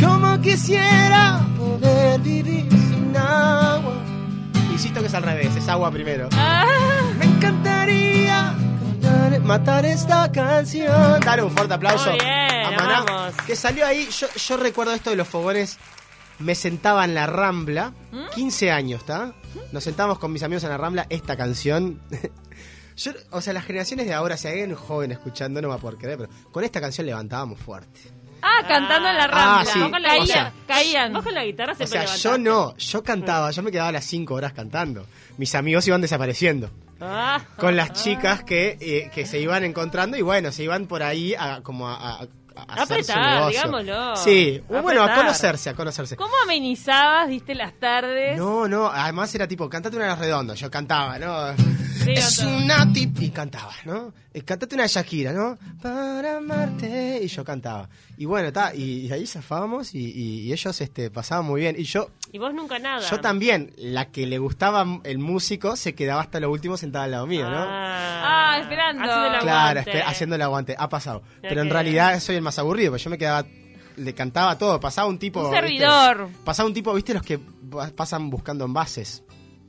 Como 0.00 0.40
quisiera 0.40 1.40
poder 1.58 2.18
vivir 2.20 2.66
sin 2.70 3.14
agua. 3.16 3.92
Insisto 4.72 5.00
que 5.00 5.06
es 5.06 5.14
al 5.14 5.22
revés, 5.22 5.54
es 5.54 5.68
agua 5.68 5.90
primero. 5.90 6.28
ah. 6.32 6.64
Me 7.18 7.26
encantaría 7.26 8.54
cantar- 9.02 9.40
matar 9.42 9.84
esta 9.86 10.32
canción. 10.32 11.20
Dale 11.20 11.42
un 11.42 11.50
fuerte 11.50 11.74
aplauso 11.74 12.10
Muy 12.10 12.18
bien, 12.20 12.64
a 12.64 12.70
Maná, 12.70 13.02
vamos. 13.06 13.34
que 13.46 13.54
salió 13.54 13.86
ahí. 13.86 14.08
Yo, 14.18 14.28
yo 14.34 14.56
recuerdo 14.56 14.94
esto 14.94 15.10
de 15.10 15.16
los 15.16 15.28
fogones. 15.28 15.76
Me 16.38 16.54
sentaba 16.54 17.04
en 17.04 17.14
la 17.14 17.26
Rambla, 17.26 17.92
¿Mm? 18.12 18.34
15 18.34 18.70
años, 18.70 19.00
¿está? 19.00 19.32
Nos 19.72 19.82
sentábamos 19.84 20.18
con 20.20 20.32
mis 20.32 20.42
amigos 20.44 20.62
en 20.64 20.70
la 20.70 20.78
Rambla, 20.78 21.06
esta 21.10 21.36
canción. 21.36 22.00
Yo, 22.98 23.12
o 23.30 23.40
sea, 23.40 23.52
las 23.52 23.64
generaciones 23.64 24.06
de 24.06 24.12
ahora, 24.14 24.36
si 24.36 24.48
hay 24.48 24.60
alguien 24.60 24.76
joven 24.76 25.12
escuchando, 25.12 25.62
no 25.62 25.68
va 25.68 25.76
a 25.76 25.78
poder 25.78 25.96
creer, 25.98 26.18
pero 26.18 26.30
con 26.52 26.64
esta 26.64 26.80
canción 26.80 27.06
levantábamos 27.06 27.58
fuerte. 27.58 28.00
Ah, 28.42 28.62
cantando 28.68 29.08
en 29.08 29.16
la 29.16 29.24
Ah, 29.24 29.26
rambla. 29.64 29.72
sí. 29.72 29.78
Vos 29.80 29.90
con 29.90 30.02
la 30.02 30.08
O 30.16 30.20
guitarra- 30.22 30.26
sea, 30.26 30.52
caían. 30.66 31.12
Vos 31.12 31.24
con 31.24 31.34
la 31.34 31.44
guitarra 31.44 31.72
O 31.72 31.76
siempre 31.76 32.06
sea, 32.06 32.16
yo 32.16 32.38
no, 32.38 32.76
yo 32.76 33.02
cantaba, 33.02 33.50
yo 33.50 33.62
me 33.62 33.70
quedaba 33.72 33.90
las 33.92 34.04
5 34.04 34.34
horas 34.34 34.52
cantando. 34.52 35.06
Mis 35.38 35.54
amigos 35.54 35.86
iban 35.88 36.00
desapareciendo. 36.00 36.70
Ah, 37.00 37.40
con 37.56 37.76
las 37.76 37.92
chicas 37.92 38.42
que, 38.42 38.76
eh, 38.80 39.10
que 39.14 39.24
se 39.26 39.38
iban 39.40 39.62
encontrando 39.64 40.16
y 40.16 40.22
bueno, 40.22 40.50
se 40.50 40.64
iban 40.64 40.86
por 40.86 41.02
ahí 41.04 41.34
a, 41.38 41.60
como 41.62 41.88
a, 41.88 42.22
a- 42.22 42.26
a 42.66 42.82
Apretar, 42.82 43.48
digámoslo. 43.50 44.16
Sí, 44.16 44.62
bueno, 44.68 45.02
a 45.02 45.14
conocerse, 45.14 45.70
a 45.70 45.74
conocerse. 45.74 46.16
¿Cómo 46.16 46.32
amenizabas, 46.44 47.28
viste, 47.28 47.54
las 47.54 47.74
tardes? 47.74 48.36
No, 48.36 48.66
no, 48.68 48.88
además 48.88 49.34
era 49.34 49.46
tipo, 49.46 49.68
cantate 49.68 49.96
una 49.96 50.06
de 50.06 50.10
las 50.10 50.18
redondas, 50.18 50.58
yo 50.58 50.70
cantaba, 50.70 51.18
¿no? 51.18 51.56
Sí, 52.04 52.12
es 52.12 52.38
una 52.38 52.90
tip 52.92 53.20
y 53.20 53.30
cantaba, 53.30 53.72
¿no? 53.84 54.12
Cantate 54.44 54.74
una 54.74 54.84
de 54.84 54.88
Shakira, 54.88 55.32
¿no? 55.32 55.58
Para 55.82 56.38
amarte 56.38 57.20
y 57.22 57.26
yo 57.26 57.44
cantaba. 57.44 57.88
Y 58.20 58.24
bueno, 58.24 58.48
está, 58.48 58.74
y, 58.74 59.06
y 59.06 59.12
ahí 59.12 59.26
zafábamos 59.28 59.94
y, 59.94 59.98
y- 60.00 60.40
y 60.40 60.52
ellos 60.52 60.80
este, 60.80 61.08
pasaban 61.08 61.44
muy 61.46 61.60
bien. 61.60 61.76
Y 61.78 61.84
yo, 61.84 62.10
Y 62.32 62.38
vos 62.38 62.52
nunca 62.52 62.78
nada. 62.80 63.08
yo 63.08 63.20
también, 63.20 63.72
la 63.76 64.10
que 64.10 64.26
le 64.26 64.38
gustaba 64.38 64.84
el 65.04 65.18
músico 65.18 65.76
se 65.76 65.94
quedaba 65.94 66.22
hasta 66.22 66.40
lo 66.40 66.50
último 66.50 66.76
sentada 66.76 67.04
al 67.04 67.12
lado 67.12 67.26
mío, 67.28 67.48
¿no? 67.48 67.56
Ah, 67.58 68.50
Ah, 68.50 68.58
esperando. 68.60 69.04
Haciendo 69.04 69.34
el 69.36 69.40
Claro, 69.40 69.80
haciendo 70.06 70.34
el 70.36 70.42
aguante, 70.42 70.74
ha 70.76 70.88
pasado. 70.88 71.22
Pero 71.40 71.62
en 71.62 71.70
realidad 71.70 72.18
soy 72.18 72.34
el 72.36 72.42
más 72.42 72.58
aburrido, 72.58 72.90
porque 72.90 73.04
yo 73.04 73.10
me 73.10 73.18
quedaba, 73.18 73.46
le 73.96 74.14
cantaba 74.14 74.58
todo, 74.58 74.80
pasaba 74.80 75.06
un 75.08 75.18
tipo... 75.20 75.40
Un 75.40 75.50
¿viste? 75.50 75.60
servidor. 75.66 76.28
Pasaba 76.44 76.66
un 76.66 76.74
tipo, 76.74 76.92
¿viste? 76.94 77.14
Los 77.14 77.22
que 77.22 77.38
pa- 77.38 77.90
pasan 77.94 78.30
buscando 78.30 78.64
envases. 78.64 79.22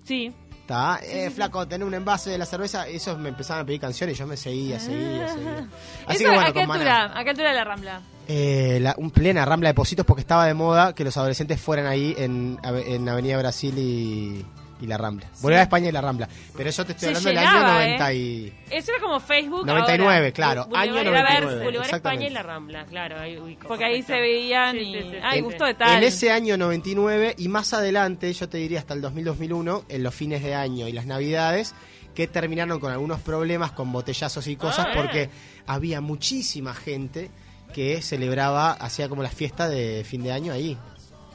Sí. 0.05 0.33
Está, 0.69 0.99
eh, 1.03 1.31
flaco, 1.31 1.67
tener 1.67 1.87
un 1.87 1.95
envase 1.95 2.29
de 2.29 2.37
la 2.37 2.45
cerveza, 2.45 2.87
esos 2.87 3.17
me 3.17 3.29
empezaban 3.29 3.63
a 3.63 3.65
pedir 3.65 3.81
canciones 3.81 4.15
y 4.15 4.19
yo 4.19 4.27
me 4.27 4.37
seguía, 4.37 4.79
seguía, 4.79 5.27
seguía. 5.27 5.67
Así 6.05 6.17
Eso, 6.17 6.25
que 6.25 6.25
bueno, 6.27 6.41
¿a 6.41 6.45
qué 6.53 6.59
con 6.59 6.67
Maná. 6.67 7.01
altura? 7.05 7.19
¿A 7.19 7.23
qué 7.23 7.29
altura 7.31 7.49
de 7.49 7.55
la 7.55 7.63
Rambla? 7.63 8.01
Eh, 8.27 8.77
la- 8.79 8.93
un 8.99 9.09
plena 9.09 9.43
rambla 9.45 9.69
de 9.69 9.73
Positos 9.73 10.05
porque 10.05 10.21
estaba 10.21 10.45
de 10.45 10.53
moda 10.53 10.93
que 10.93 11.03
los 11.03 11.17
adolescentes 11.17 11.59
fueran 11.59 11.87
ahí 11.87 12.13
en, 12.19 12.59
en 12.63 13.09
Avenida 13.09 13.39
Brasil 13.39 13.73
y, 13.79 14.45
y 14.81 14.87
la 14.87 14.97
Rambla. 14.97 15.27
Volver 15.41 15.59
a 15.59 15.63
España 15.63 15.89
y 15.89 15.91
la 15.91 16.01
Rambla. 16.01 16.29
Pero 16.55 16.69
eso 16.69 16.85
te 16.85 16.93
estoy 16.93 17.15
Se 17.15 17.29
hablando 17.29 17.29
del 17.29 17.37
año 17.39 17.81
¿eh? 17.81 17.97
90 17.97 18.13
y... 18.13 18.53
Eso 18.69 18.91
era 18.91 19.01
como 19.01 19.19
Facebook 19.19 19.65
99, 19.65 20.15
ahora. 20.17 20.31
claro. 20.31 20.67
Año 20.75 20.93
Boulevard 20.93 21.23
99. 21.23 21.63
Boulevard 21.63 21.95
España 21.95 22.27
y 22.27 22.29
la 22.29 22.43
Rambla, 22.43 22.85
claro. 22.85 23.19
Ahí 23.19 23.37
ubico, 23.37 23.67
Porque 23.67 23.85
ahí 23.85 24.01
se 24.03 24.13
veían 24.19 24.75
Sí, 24.75 24.81
y... 24.81 24.93
sí, 24.93 24.99
sí, 25.11 25.17
Ay, 25.23 25.37
sí, 25.39 25.43
gusto 25.43 25.65
de 25.65 25.73
tal. 25.73 25.97
En 25.97 26.03
ese 26.03 26.31
año 26.31 26.57
99 26.57 27.35
y 27.37 27.47
más 27.47 27.73
adelante, 27.73 28.31
yo 28.33 28.47
te 28.49 28.57
diría 28.57 28.79
hasta 28.79 28.93
el 28.93 29.01
2000-2001, 29.03 29.83
en 29.89 30.03
los 30.03 30.13
fines 30.15 30.43
de 30.43 30.55
año 30.55 30.87
y 30.87 30.91
las 30.91 31.05
navidades, 31.05 31.73
que 32.15 32.27
terminaron 32.27 32.79
con 32.79 32.91
algunos 32.91 33.19
problemas, 33.21 33.71
con 33.71 33.91
botellazos 33.91 34.47
y 34.47 34.55
cosas, 34.55 34.87
Ah. 34.89 34.93
porque 34.95 35.29
había 35.67 36.01
muchísima 36.01 36.73
gente 36.73 37.29
que 37.73 38.01
celebraba, 38.01 38.71
hacía 38.71 39.07
como 39.09 39.21
la 39.23 39.29
fiesta 39.29 39.69
de 39.69 40.03
fin 40.03 40.23
de 40.23 40.31
año 40.31 40.51
ahí, 40.51 40.71
eh, 40.71 40.77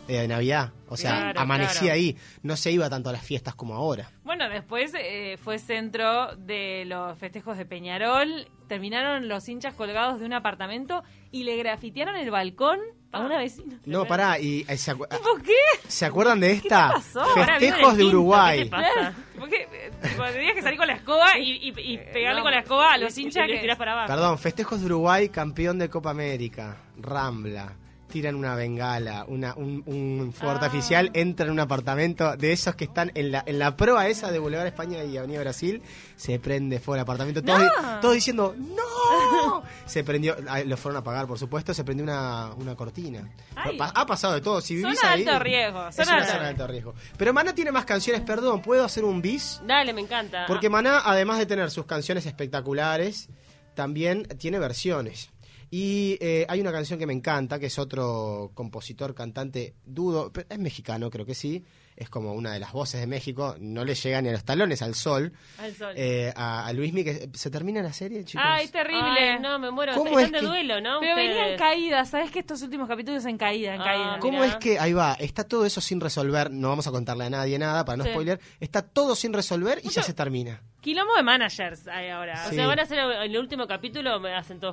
de 0.06 0.28
Navidad. 0.28 0.72
O 0.88 0.96
sea, 0.96 1.16
Claro, 1.16 1.40
amanecía 1.40 1.80
claro. 1.80 1.94
ahí. 1.94 2.16
No 2.42 2.56
se 2.56 2.70
iba 2.70 2.88
tanto 2.90 3.08
a 3.08 3.12
las 3.12 3.22
fiestas 3.22 3.54
como 3.54 3.74
ahora. 3.74 4.10
Bueno, 4.22 4.48
después 4.48 4.92
eh, 4.98 5.36
fue 5.42 5.58
centro 5.58 6.36
de 6.36 6.84
los 6.86 7.18
festejos 7.18 7.56
de 7.58 7.64
Peñarol. 7.66 8.46
Terminaron 8.68 9.28
los 9.28 9.48
hinchas 9.48 9.74
colgados 9.74 10.20
de 10.20 10.26
un 10.26 10.32
apartamento 10.32 11.02
y 11.30 11.44
le 11.44 11.56
grafitearon 11.56 12.16
el 12.16 12.30
balcón 12.30 12.78
a 13.12 13.20
una 13.20 13.38
vecina. 13.38 13.78
No, 13.86 14.04
pará, 14.06 14.38
y 14.40 14.64
eh, 14.68 14.76
¿se, 14.76 14.92
acu- 14.94 15.06
¿Por 15.08 15.42
qué? 15.42 15.52
¿se 15.86 16.04
acuerdan 16.04 16.40
de 16.40 16.52
esta? 16.52 16.90
pasó? 16.92 17.22
Vive 17.34 17.40
en 17.42 17.60
Festejos 17.60 17.96
de 17.96 18.02
quinto, 18.02 18.16
Uruguay. 18.18 18.58
¿qué 18.58 18.64
te 18.64 18.70
pasa? 18.70 19.14
Porque 19.38 19.68
eh, 19.72 19.90
tipo, 20.02 20.24
tenías 20.24 20.54
que 20.54 20.62
salir 20.62 20.78
con 20.78 20.86
la 20.88 20.94
escoba 20.94 21.38
y, 21.38 21.50
y- 21.68 21.74
y 21.94 21.98
pegarle 21.98 22.38
No, 22.40 22.44
con 22.44 22.52
la 22.52 22.60
escoba 22.60 22.92
a 22.94 22.98
los 22.98 23.16
hinchas 23.18 23.46
que... 23.46 23.58
tirás 23.58 23.76
para 23.78 23.92
abajo. 23.92 24.08
Perdón, 24.08 24.38
festejos 24.38 24.80
de 24.80 24.86
Uruguay, 24.86 25.28
campeón 25.28 25.78
de 25.78 25.88
Copa 25.90 26.10
América, 26.10 26.76
Rambla. 26.98 27.72
Tiran 28.08 28.34
una 28.36 28.54
bengala, 28.54 29.24
una, 29.26 29.54
un, 29.56 29.82
un 29.86 30.32
fuego 30.32 30.52
Ah. 30.52 30.64
artificial, 30.64 31.10
entran 31.14 31.48
en 31.48 31.52
un 31.54 31.60
apartamento 31.60 32.36
de 32.36 32.52
esos 32.52 32.76
que 32.76 32.84
están 32.84 33.10
en 33.14 33.32
la, 33.32 33.42
en 33.46 33.58
la 33.58 33.76
proa 33.76 34.06
esa 34.08 34.30
de 34.30 34.38
Boulevard 34.38 34.66
España 34.68 35.02
y 35.02 35.16
Avenida 35.16 35.40
Brasil. 35.40 35.82
Se 36.16 36.38
prende 36.38 36.78
fuego 36.78 36.96
el 36.96 37.00
apartamento. 37.00 37.42
Todos, 37.42 37.60
No. 37.82 38.00
todos 38.00 38.14
diciendo, 38.14 38.54
¡No! 38.56 39.62
Se 39.86 40.04
prendió, 40.04 40.36
ah, 40.48 40.60
lo 40.60 40.76
fueron 40.76 40.96
a 40.96 41.00
apagar, 41.00 41.26
por 41.26 41.38
supuesto. 41.38 41.74
Se 41.74 41.82
prendió 41.84 42.04
una, 42.04 42.52
una 42.56 42.74
cortina. 42.76 43.28
Ay. 43.56 43.76
Ha 43.80 44.06
pasado 44.06 44.34
de 44.34 44.40
todo. 44.40 44.60
Si 44.60 44.76
Zona 44.76 44.88
vivís 44.90 45.00
de 45.02 45.08
ahí. 45.08 45.26
alto 45.26 45.38
riesgo, 45.42 45.88
Es 45.88 45.96
zona 45.96 46.08
una 46.12 46.16
alto 46.20 46.32
zona 46.32 46.42
de 46.44 46.48
alto 46.50 46.66
riesgo. 46.68 46.94
Pero 47.16 47.32
Maná 47.32 47.54
tiene 47.54 47.72
más 47.72 47.84
canciones, 47.84 48.22
perdón. 48.22 48.62
¿Puedo 48.62 48.84
hacer 48.84 49.04
un 49.04 49.20
bis? 49.20 49.60
Dale, 49.66 49.92
me 49.92 50.00
encanta. 50.02 50.44
Porque 50.46 50.68
Maná, 50.70 51.02
además 51.04 51.38
de 51.38 51.46
tener 51.46 51.70
sus 51.70 51.84
canciones 51.86 52.26
espectaculares, 52.26 53.28
también 53.74 54.22
tiene 54.38 54.58
versiones. 54.58 55.30
Y 55.76 56.16
eh, 56.20 56.46
hay 56.48 56.60
una 56.60 56.70
canción 56.70 57.00
que 57.00 57.06
me 57.06 57.12
encanta, 57.12 57.58
que 57.58 57.66
es 57.66 57.80
otro 57.80 58.52
compositor, 58.54 59.12
cantante, 59.12 59.74
dudo, 59.84 60.30
pero 60.32 60.46
es 60.48 60.58
mexicano, 60.60 61.10
creo 61.10 61.26
que 61.26 61.34
sí. 61.34 61.64
Es 61.96 62.08
como 62.08 62.32
una 62.32 62.52
de 62.52 62.60
las 62.60 62.72
voces 62.72 63.00
de 63.00 63.08
México. 63.08 63.56
No 63.58 63.84
le 63.84 63.96
llega 63.96 64.22
ni 64.22 64.28
a 64.28 64.32
los 64.32 64.44
talones 64.44 64.82
al 64.82 64.94
sol. 64.94 65.32
Al 65.58 65.74
sol. 65.74 65.92
Eh, 65.96 66.32
a, 66.36 66.64
a 66.66 66.72
Luismi, 66.72 67.02
que 67.02 67.28
se 67.34 67.50
termina 67.50 67.82
la 67.82 67.92
serie, 67.92 68.24
chicos. 68.24 68.44
Ay, 68.46 68.68
terrible. 68.68 69.32
Ay, 69.32 69.40
no, 69.40 69.58
me 69.58 69.72
muero. 69.72 69.94
¿Cómo 69.94 70.10
Están 70.20 70.24
es 70.26 70.32
de 70.32 70.38
que- 70.40 70.46
duelo, 70.46 70.80
¿no? 70.80 71.00
Pero 71.00 71.12
Ustedes. 71.14 71.36
venían 71.36 71.58
caídas, 71.58 72.08
¿sabes 72.10 72.30
que 72.30 72.38
estos 72.38 72.62
últimos 72.62 72.86
capítulos 72.88 73.24
en 73.24 73.36
caída, 73.36 73.74
en 73.74 73.80
Ah, 73.80 73.84
caída? 73.84 74.18
¿Cómo 74.20 74.38
mirá. 74.42 74.52
es 74.52 74.56
que, 74.58 74.78
ahí 74.78 74.92
va, 74.92 75.14
está 75.14 75.42
todo 75.42 75.66
eso 75.66 75.80
sin 75.80 76.00
resolver? 76.00 76.52
No 76.52 76.68
vamos 76.68 76.86
a 76.86 76.92
contarle 76.92 77.24
a 77.24 77.30
nadie 77.30 77.58
nada 77.58 77.84
para 77.84 77.96
no 77.96 78.04
Sí. 78.04 78.10
spoiler. 78.10 78.38
Está 78.60 78.82
todo 78.82 79.16
sin 79.16 79.32
resolver 79.32 79.80
y 79.82 79.88
ya 79.88 80.02
se 80.04 80.14
termina. 80.14 80.62
Quilombo 80.80 81.14
de 81.16 81.22
managers 81.24 81.88
hay 81.88 82.10
ahora. 82.10 82.44
O 82.48 82.52
sea, 82.52 82.66
van 82.68 82.78
a 82.78 82.82
hacer 82.82 82.98
el 82.98 83.36
último 83.38 83.66
capítulo, 83.66 84.20
me 84.20 84.34
hacen 84.34 84.60
todo 84.60 84.72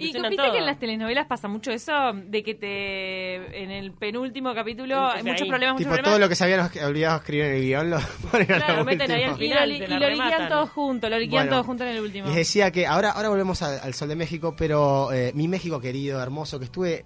Y 0.00 0.12
viste 0.12 0.36
todo. 0.36 0.52
que 0.52 0.58
en 0.58 0.66
las 0.66 0.78
telenovelas 0.78 1.26
pasa 1.26 1.48
mucho 1.48 1.70
eso, 1.70 1.92
de 2.14 2.42
que 2.42 2.54
te 2.54 3.62
en 3.62 3.70
el 3.70 3.92
penúltimo 3.92 4.54
capítulo 4.54 5.06
hay 5.08 5.18
Ahí. 5.18 5.24
muchos 5.24 5.48
problemas, 5.48 5.74
muchos 5.74 5.78
Tipo, 5.78 5.88
problemas. 5.90 6.10
todo 6.10 6.18
lo 6.18 6.28
que 6.28 6.34
se 6.34 6.44
habían 6.44 6.70
olvidado 6.86 7.16
escribir 7.18 7.44
en 7.46 7.54
el 7.54 7.62
guion 7.62 7.90
lo 7.90 7.98
ponen 8.30 8.52
a 8.52 8.56
Claro, 8.56 8.76
lo 8.76 8.84
meten 8.84 9.10
ahí 9.10 9.22
al 9.24 9.28
y 9.28 9.32
lo, 9.32 9.36
final 9.36 9.68
li- 9.68 9.78
te 9.78 9.84
y 9.84 9.98
lo 9.98 10.10
liquean 10.10 10.48
todo 10.48 10.66
junto, 10.66 11.08
lo 11.08 11.18
liquean 11.18 11.44
Bueno, 11.46 11.56
todo 11.56 11.64
junto 11.64 11.84
en 11.84 11.90
el 11.90 12.00
último. 12.00 12.26
Les 12.28 12.36
decía 12.36 12.70
que 12.70 12.86
ahora, 12.86 13.10
ahora 13.10 13.28
volvemos 13.28 13.62
al, 13.62 13.78
al 13.80 13.94
Sol 13.94 14.08
de 14.08 14.16
México, 14.16 14.54
pero 14.56 15.12
eh, 15.12 15.32
mi 15.34 15.48
México 15.48 15.80
querido, 15.80 16.22
hermoso, 16.22 16.58
que 16.58 16.64
estuve 16.66 17.04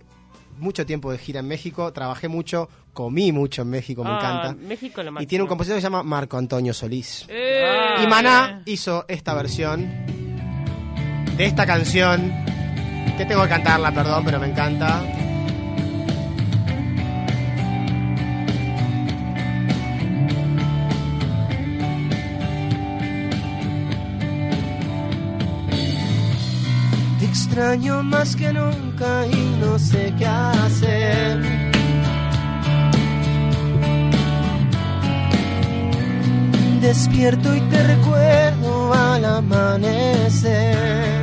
mucho 0.58 0.84
tiempo 0.84 1.10
de 1.10 1.16
gira 1.18 1.40
en 1.40 1.48
México, 1.48 1.92
trabajé 1.94 2.28
mucho, 2.28 2.68
comí 2.92 3.32
mucho 3.32 3.62
en 3.62 3.70
México, 3.70 4.04
me 4.04 4.10
Ah, 4.10 4.18
encanta. 4.18 4.54
México 4.66 5.02
lo 5.02 5.20
Y 5.20 5.26
tiene 5.26 5.42
un 5.42 5.48
compositor 5.48 5.76
que 5.76 5.80
se 5.80 5.86
llama 5.86 6.02
Marco 6.02 6.36
Antonio 6.36 6.74
Solís. 6.74 7.24
Eh. 7.30 7.94
Y 8.04 8.06
Maná 8.06 8.62
hizo 8.66 9.06
esta 9.08 9.32
versión 9.34 9.88
de 11.36 11.46
esta 11.46 11.64
canción, 11.66 12.30
que 13.16 13.24
tengo 13.26 13.42
que 13.42 13.48
cantarla, 13.48 13.92
perdón, 13.92 14.24
pero 14.24 14.40
me 14.40 14.46
encanta. 14.48 15.02
Te 27.18 27.24
extraño 27.24 28.02
más 28.02 28.34
que 28.36 28.52
nunca 28.52 29.26
y 29.26 29.56
no 29.60 29.78
sé 29.78 30.12
qué 30.18 30.26
hacer. 30.26 31.42
Despierto 36.80 37.54
y 37.54 37.60
te 37.60 37.82
recuerdo 37.84 38.92
al 38.92 39.24
amanecer. 39.24 41.21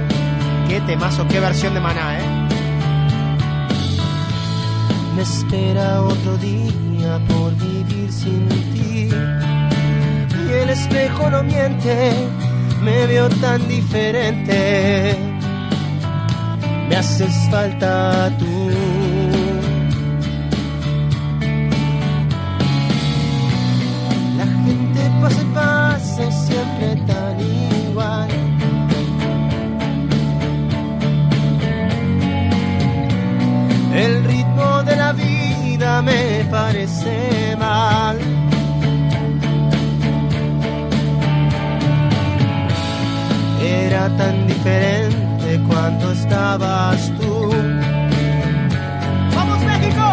Qué 0.70 0.80
temazo, 0.82 1.28
qué 1.28 1.40
versión 1.40 1.74
de 1.74 1.80
Maná, 1.80 2.20
¿eh? 2.20 2.48
Me 5.16 5.24
espera 5.24 6.04
otro 6.04 6.38
día 6.38 7.20
por 7.28 7.56
vivir 7.56 8.12
sin 8.12 8.48
ti. 8.72 9.10
Y 9.10 10.52
el 10.52 10.70
espejo 10.70 11.28
no 11.32 11.42
miente, 11.42 12.14
me 12.84 13.08
veo 13.08 13.30
tan 13.42 13.68
diferente. 13.68 15.18
Me 16.88 16.96
haces 16.96 17.34
falta 17.50 18.32
tú. 18.38 18.70
Parece 36.50 37.56
mal. 37.58 38.18
Era 43.62 44.10
tan 44.18 44.48
diferente 44.48 45.62
cuando 45.68 46.12
estabas 46.12 47.12
tú. 47.20 47.50
¡Vamos 49.36 49.60
México! 49.64 50.06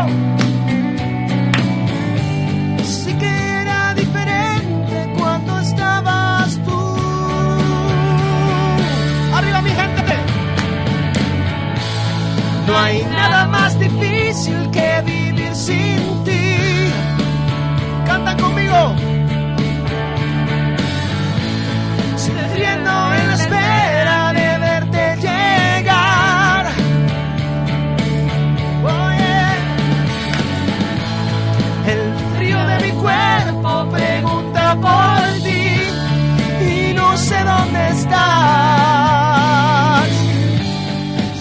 Sí 2.84 3.12
que 3.14 3.62
era 3.62 3.94
diferente 3.94 5.12
cuando 5.18 5.60
estabas 5.60 6.58
tú. 6.64 6.96
¡Arriba 9.34 9.62
mi 9.62 9.70
gente! 9.70 10.14
No 12.66 12.78
hay 12.78 13.04
nada 13.04 13.46
más 13.46 13.78
difícil 13.78 14.15
fuego. 18.76 19.06
En 22.68 23.28
la 23.28 23.34
espera 23.34 24.32
de 24.32 24.58
verte 24.58 25.16
llegar. 25.16 26.66
Oh. 28.84 29.10
El 31.88 32.02
frío 32.36 32.66
de 32.66 32.76
mi 32.80 32.92
cuerpo 32.92 33.88
pregunta 33.90 34.76
por 34.80 35.20
ti 35.44 35.66
y 36.64 36.94
no 36.94 37.16
sé 37.16 37.38
dónde 37.44 37.88
estás. 37.90 38.16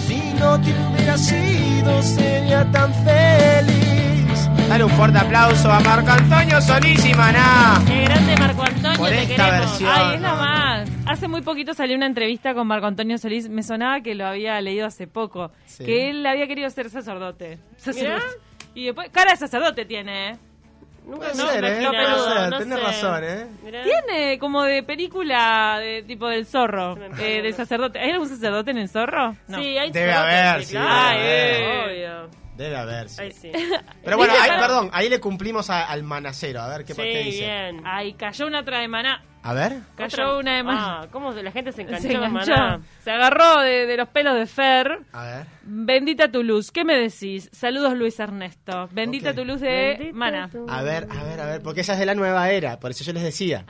Si 0.06 0.18
no 0.38 0.60
te 0.60 0.70
hubiera 0.70 1.18
sido 1.18 2.02
sería 2.02 2.64
tan 2.70 2.92
fácil 2.94 3.05
un 4.86 4.92
fuerte 4.92 5.18
aplauso 5.18 5.68
a 5.68 5.80
Marco 5.80 6.10
Antonio 6.12 6.60
Solís 6.60 7.04
y 7.04 7.12
Maná. 7.12 7.82
Qué 7.88 8.02
grande 8.04 8.36
Marco 8.38 8.62
Antonio, 8.62 8.96
Por 8.98 9.08
te 9.08 9.22
esta 9.24 9.34
queremos. 9.46 9.60
versión. 9.70 9.90
Ay, 9.92 10.14
es 10.14 10.20
la 10.20 10.34
más. 10.34 10.88
Hace 11.06 11.26
muy 11.28 11.40
poquito 11.42 11.74
salió 11.74 11.96
una 11.96 12.06
entrevista 12.06 12.54
con 12.54 12.68
Marco 12.68 12.86
Antonio 12.86 13.18
Solís. 13.18 13.48
Me 13.48 13.64
sonaba 13.64 14.00
que 14.00 14.14
lo 14.14 14.26
había 14.28 14.60
leído 14.60 14.86
hace 14.86 15.08
poco. 15.08 15.50
Sí. 15.64 15.84
Que 15.84 16.10
él 16.10 16.24
había 16.24 16.46
querido 16.46 16.70
ser 16.70 16.88
sacerdote. 16.88 17.58
Sacerdote. 17.76 18.24
Y 18.74 18.84
después, 18.86 19.08
cara 19.10 19.32
de 19.32 19.36
sacerdote 19.38 19.86
tiene, 19.86 20.30
¿eh? 20.30 20.36
Nunca 21.04 21.30
Puede 21.32 21.34
me 21.44 21.50
ser, 21.52 21.64
¿eh? 21.64 21.68
imaginaba, 21.82 22.14
Puede 22.14 22.32
ser, 22.40 22.50
no 22.50 22.58
tenés 22.58 22.78
sé. 22.78 22.84
razón, 22.84 23.24
¿eh? 23.24 23.46
Mirá. 23.64 23.82
Tiene 23.82 24.38
como 24.38 24.62
de 24.62 24.82
película 24.84 25.78
de 25.80 26.04
tipo 26.04 26.28
del 26.28 26.46
zorro, 26.46 26.96
eh, 27.18 27.52
sacerdote. 27.52 27.98
¿Hay 27.98 28.10
algún 28.12 28.28
sacerdote 28.28 28.70
en 28.70 28.78
el 28.78 28.88
zorro? 28.88 29.34
No. 29.48 29.58
Sí, 29.58 29.78
hay 29.78 29.90
Debe 29.90 30.12
haber, 30.12 30.62
sí, 30.64 30.72
claro. 30.72 31.18
debe 31.18 31.24
Ay, 31.26 31.64
haber. 31.64 31.88
obvio. 32.22 32.45
Debe 32.56 32.76
haber, 32.76 33.08
sí. 33.08 33.22
Ay, 33.22 33.32
sí. 33.32 33.52
Pero 34.04 34.16
bueno, 34.16 34.32
ahí, 34.40 34.50
perdón, 34.60 34.90
ahí 34.92 35.08
le 35.08 35.20
cumplimos 35.20 35.68
a- 35.70 35.84
al 35.84 36.02
manacero. 36.02 36.60
A 36.62 36.68
ver 36.68 36.84
qué, 36.84 36.94
Sí, 36.94 37.02
qué 37.02 37.18
dice. 37.24 37.40
bien. 37.40 37.82
Ay, 37.84 38.14
cayó 38.14 38.46
una 38.46 38.60
otra 38.60 38.80
de 38.80 38.88
maná. 38.88 39.22
A 39.42 39.52
ver. 39.54 39.74
Cayó 39.96 40.24
Otra- 40.24 40.38
una 40.38 40.56
de 40.56 40.62
maná. 40.64 41.00
Ah, 41.02 41.06
¿cómo 41.12 41.32
la 41.32 41.52
gente 41.52 41.70
se 41.70 41.82
enganchó, 41.82 42.08
Se 42.08 42.14
enganchó. 42.14 42.50
maná? 42.50 42.80
Se 43.04 43.10
agarró 43.12 43.60
de, 43.60 43.86
de 43.86 43.96
los 43.96 44.08
pelos 44.08 44.34
de 44.34 44.46
Fer. 44.46 44.98
A 45.12 45.22
ver. 45.24 45.46
Bendita 45.62 46.30
tu 46.32 46.42
luz. 46.42 46.72
¿Qué 46.72 46.84
me 46.84 46.94
decís? 46.98 47.48
Saludos, 47.52 47.94
Luis 47.94 48.18
Ernesto. 48.18 48.88
Bendita 48.90 49.32
tu 49.34 49.44
luz 49.44 49.60
de 49.60 50.10
Bendita 50.12 50.48
tu- 50.50 50.66
A 50.68 50.82
ver, 50.82 51.06
a 51.10 51.22
ver, 51.24 51.40
a 51.40 51.46
ver. 51.46 51.62
Porque 51.62 51.82
esa 51.82 51.92
es 51.92 51.98
de 52.00 52.06
la 52.06 52.14
nueva 52.16 52.50
era. 52.50 52.80
Por 52.80 52.90
eso 52.90 53.04
yo 53.04 53.12
les 53.12 53.22
decía. 53.22 53.64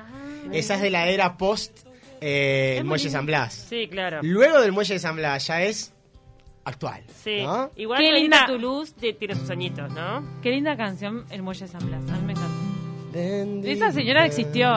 esa 0.52 0.76
es 0.76 0.80
de 0.80 0.90
la 0.90 1.08
era 1.08 1.36
post 1.36 1.80
eh, 2.22 2.76
Es 2.78 2.82
muy 2.84 2.90
Muelle. 2.90 3.10
San 3.10 3.26
Blas. 3.26 3.66
Sí, 3.68 3.88
claro. 3.90 4.20
Luego 4.22 4.60
del 4.62 4.72
Muelle 4.72 4.94
de 4.94 5.00
San 5.00 5.16
Blas 5.16 5.46
ya 5.48 5.60
es 5.62 5.92
actual. 6.66 7.02
Sí. 7.24 7.42
¿no? 7.42 7.70
Igual 7.76 7.98
Qué 8.00 8.12
Bendita 8.12 8.36
linda. 8.40 8.52
tu 8.52 8.58
luz 8.58 8.92
te- 8.94 9.14
tiene 9.14 9.34
sus 9.34 9.48
añitos, 9.50 9.90
¿no? 9.92 10.22
Qué 10.42 10.50
linda 10.50 10.76
canción, 10.76 11.24
El 11.30 11.42
Muelle 11.42 11.60
de 11.62 11.68
San 11.68 11.86
Blas. 11.86 12.02
A 12.10 12.16
mí 12.16 12.24
me 12.26 12.32
encanta. 12.34 12.50
Esa 13.70 13.92
señora 13.92 14.26
existió. 14.26 14.68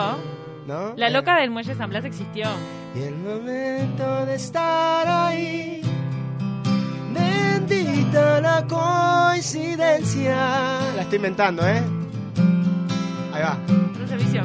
¿No? 0.66 0.94
La 0.96 1.10
loca 1.10 1.36
del 1.40 1.50
Muelle 1.50 1.72
de 1.72 1.76
San 1.78 1.90
Blas 1.90 2.04
existió. 2.06 2.46
Y 2.94 3.00
el 3.02 3.16
momento 3.16 4.24
de 4.26 4.34
estar 4.36 5.06
ahí. 5.06 5.82
Bendita 7.12 8.40
la 8.40 8.66
coincidencia. 8.66 10.36
La 10.96 11.02
estoy 11.02 11.16
inventando, 11.16 11.66
¿eh? 11.66 11.82
Ahí 13.32 13.42
va. 13.42 13.58
¿Un 13.68 14.08
servicio? 14.08 14.42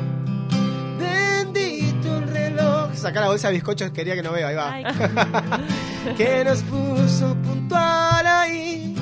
Saca 2.95 3.21
la 3.21 3.27
bolsa 3.27 3.47
de 3.49 3.55
bizcochos, 3.55 3.91
quería 3.91 4.15
que 4.15 4.23
no 4.23 4.31
vea, 4.31 4.47
ahí 4.47 4.55
va. 4.55 4.71
Ay, 4.73 4.83
que 6.17 6.43
nos 6.43 6.61
puso 6.63 7.35
puntual 7.43 8.25
ahí. 8.25 8.95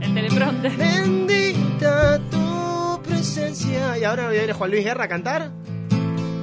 el 0.00 0.14
teleprompter. 0.14 0.76
Bendita 0.76 2.18
tu 2.30 3.02
presencia. 3.02 3.98
Y 3.98 4.04
ahora 4.04 4.28
viene 4.28 4.52
Juan 4.52 4.70
Luis 4.70 4.84
Guerra 4.84 5.04
a 5.04 5.08
cantar. 5.08 5.50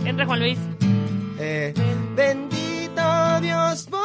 Entra 0.04 0.26
Juan 0.26 0.40
Luis. 0.40 0.58
Eh, 1.40 1.74
bendito 2.16 3.40
Dios 3.42 3.88
por 3.90 4.02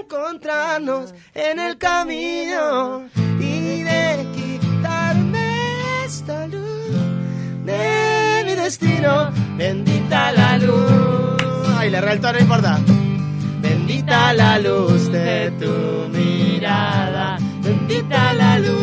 encontrarnos 0.00 1.14
en 1.34 1.58
el 1.58 1.76
camino 1.78 3.08
y 3.40 3.82
de 3.82 4.26
quitarme 4.34 6.04
esta 6.04 6.46
luz 6.46 6.96
de 7.64 8.42
mi 8.46 8.54
destino. 8.54 9.30
Bendita 9.56 10.32
la 10.32 10.58
luz. 10.58 11.37
Ay, 11.78 11.90
le 11.90 11.98
erré 11.98 12.12
el 12.12 12.20
tono, 12.20 12.32
no 12.34 12.38
importa. 12.40 12.78
Bendita 13.60 14.32
la 14.32 14.58
luz 14.58 15.10
de 15.12 15.50
tu 15.60 16.08
mirada. 16.16 17.38
Bendita 17.62 18.32
la 18.34 18.58
luz. 18.58 18.78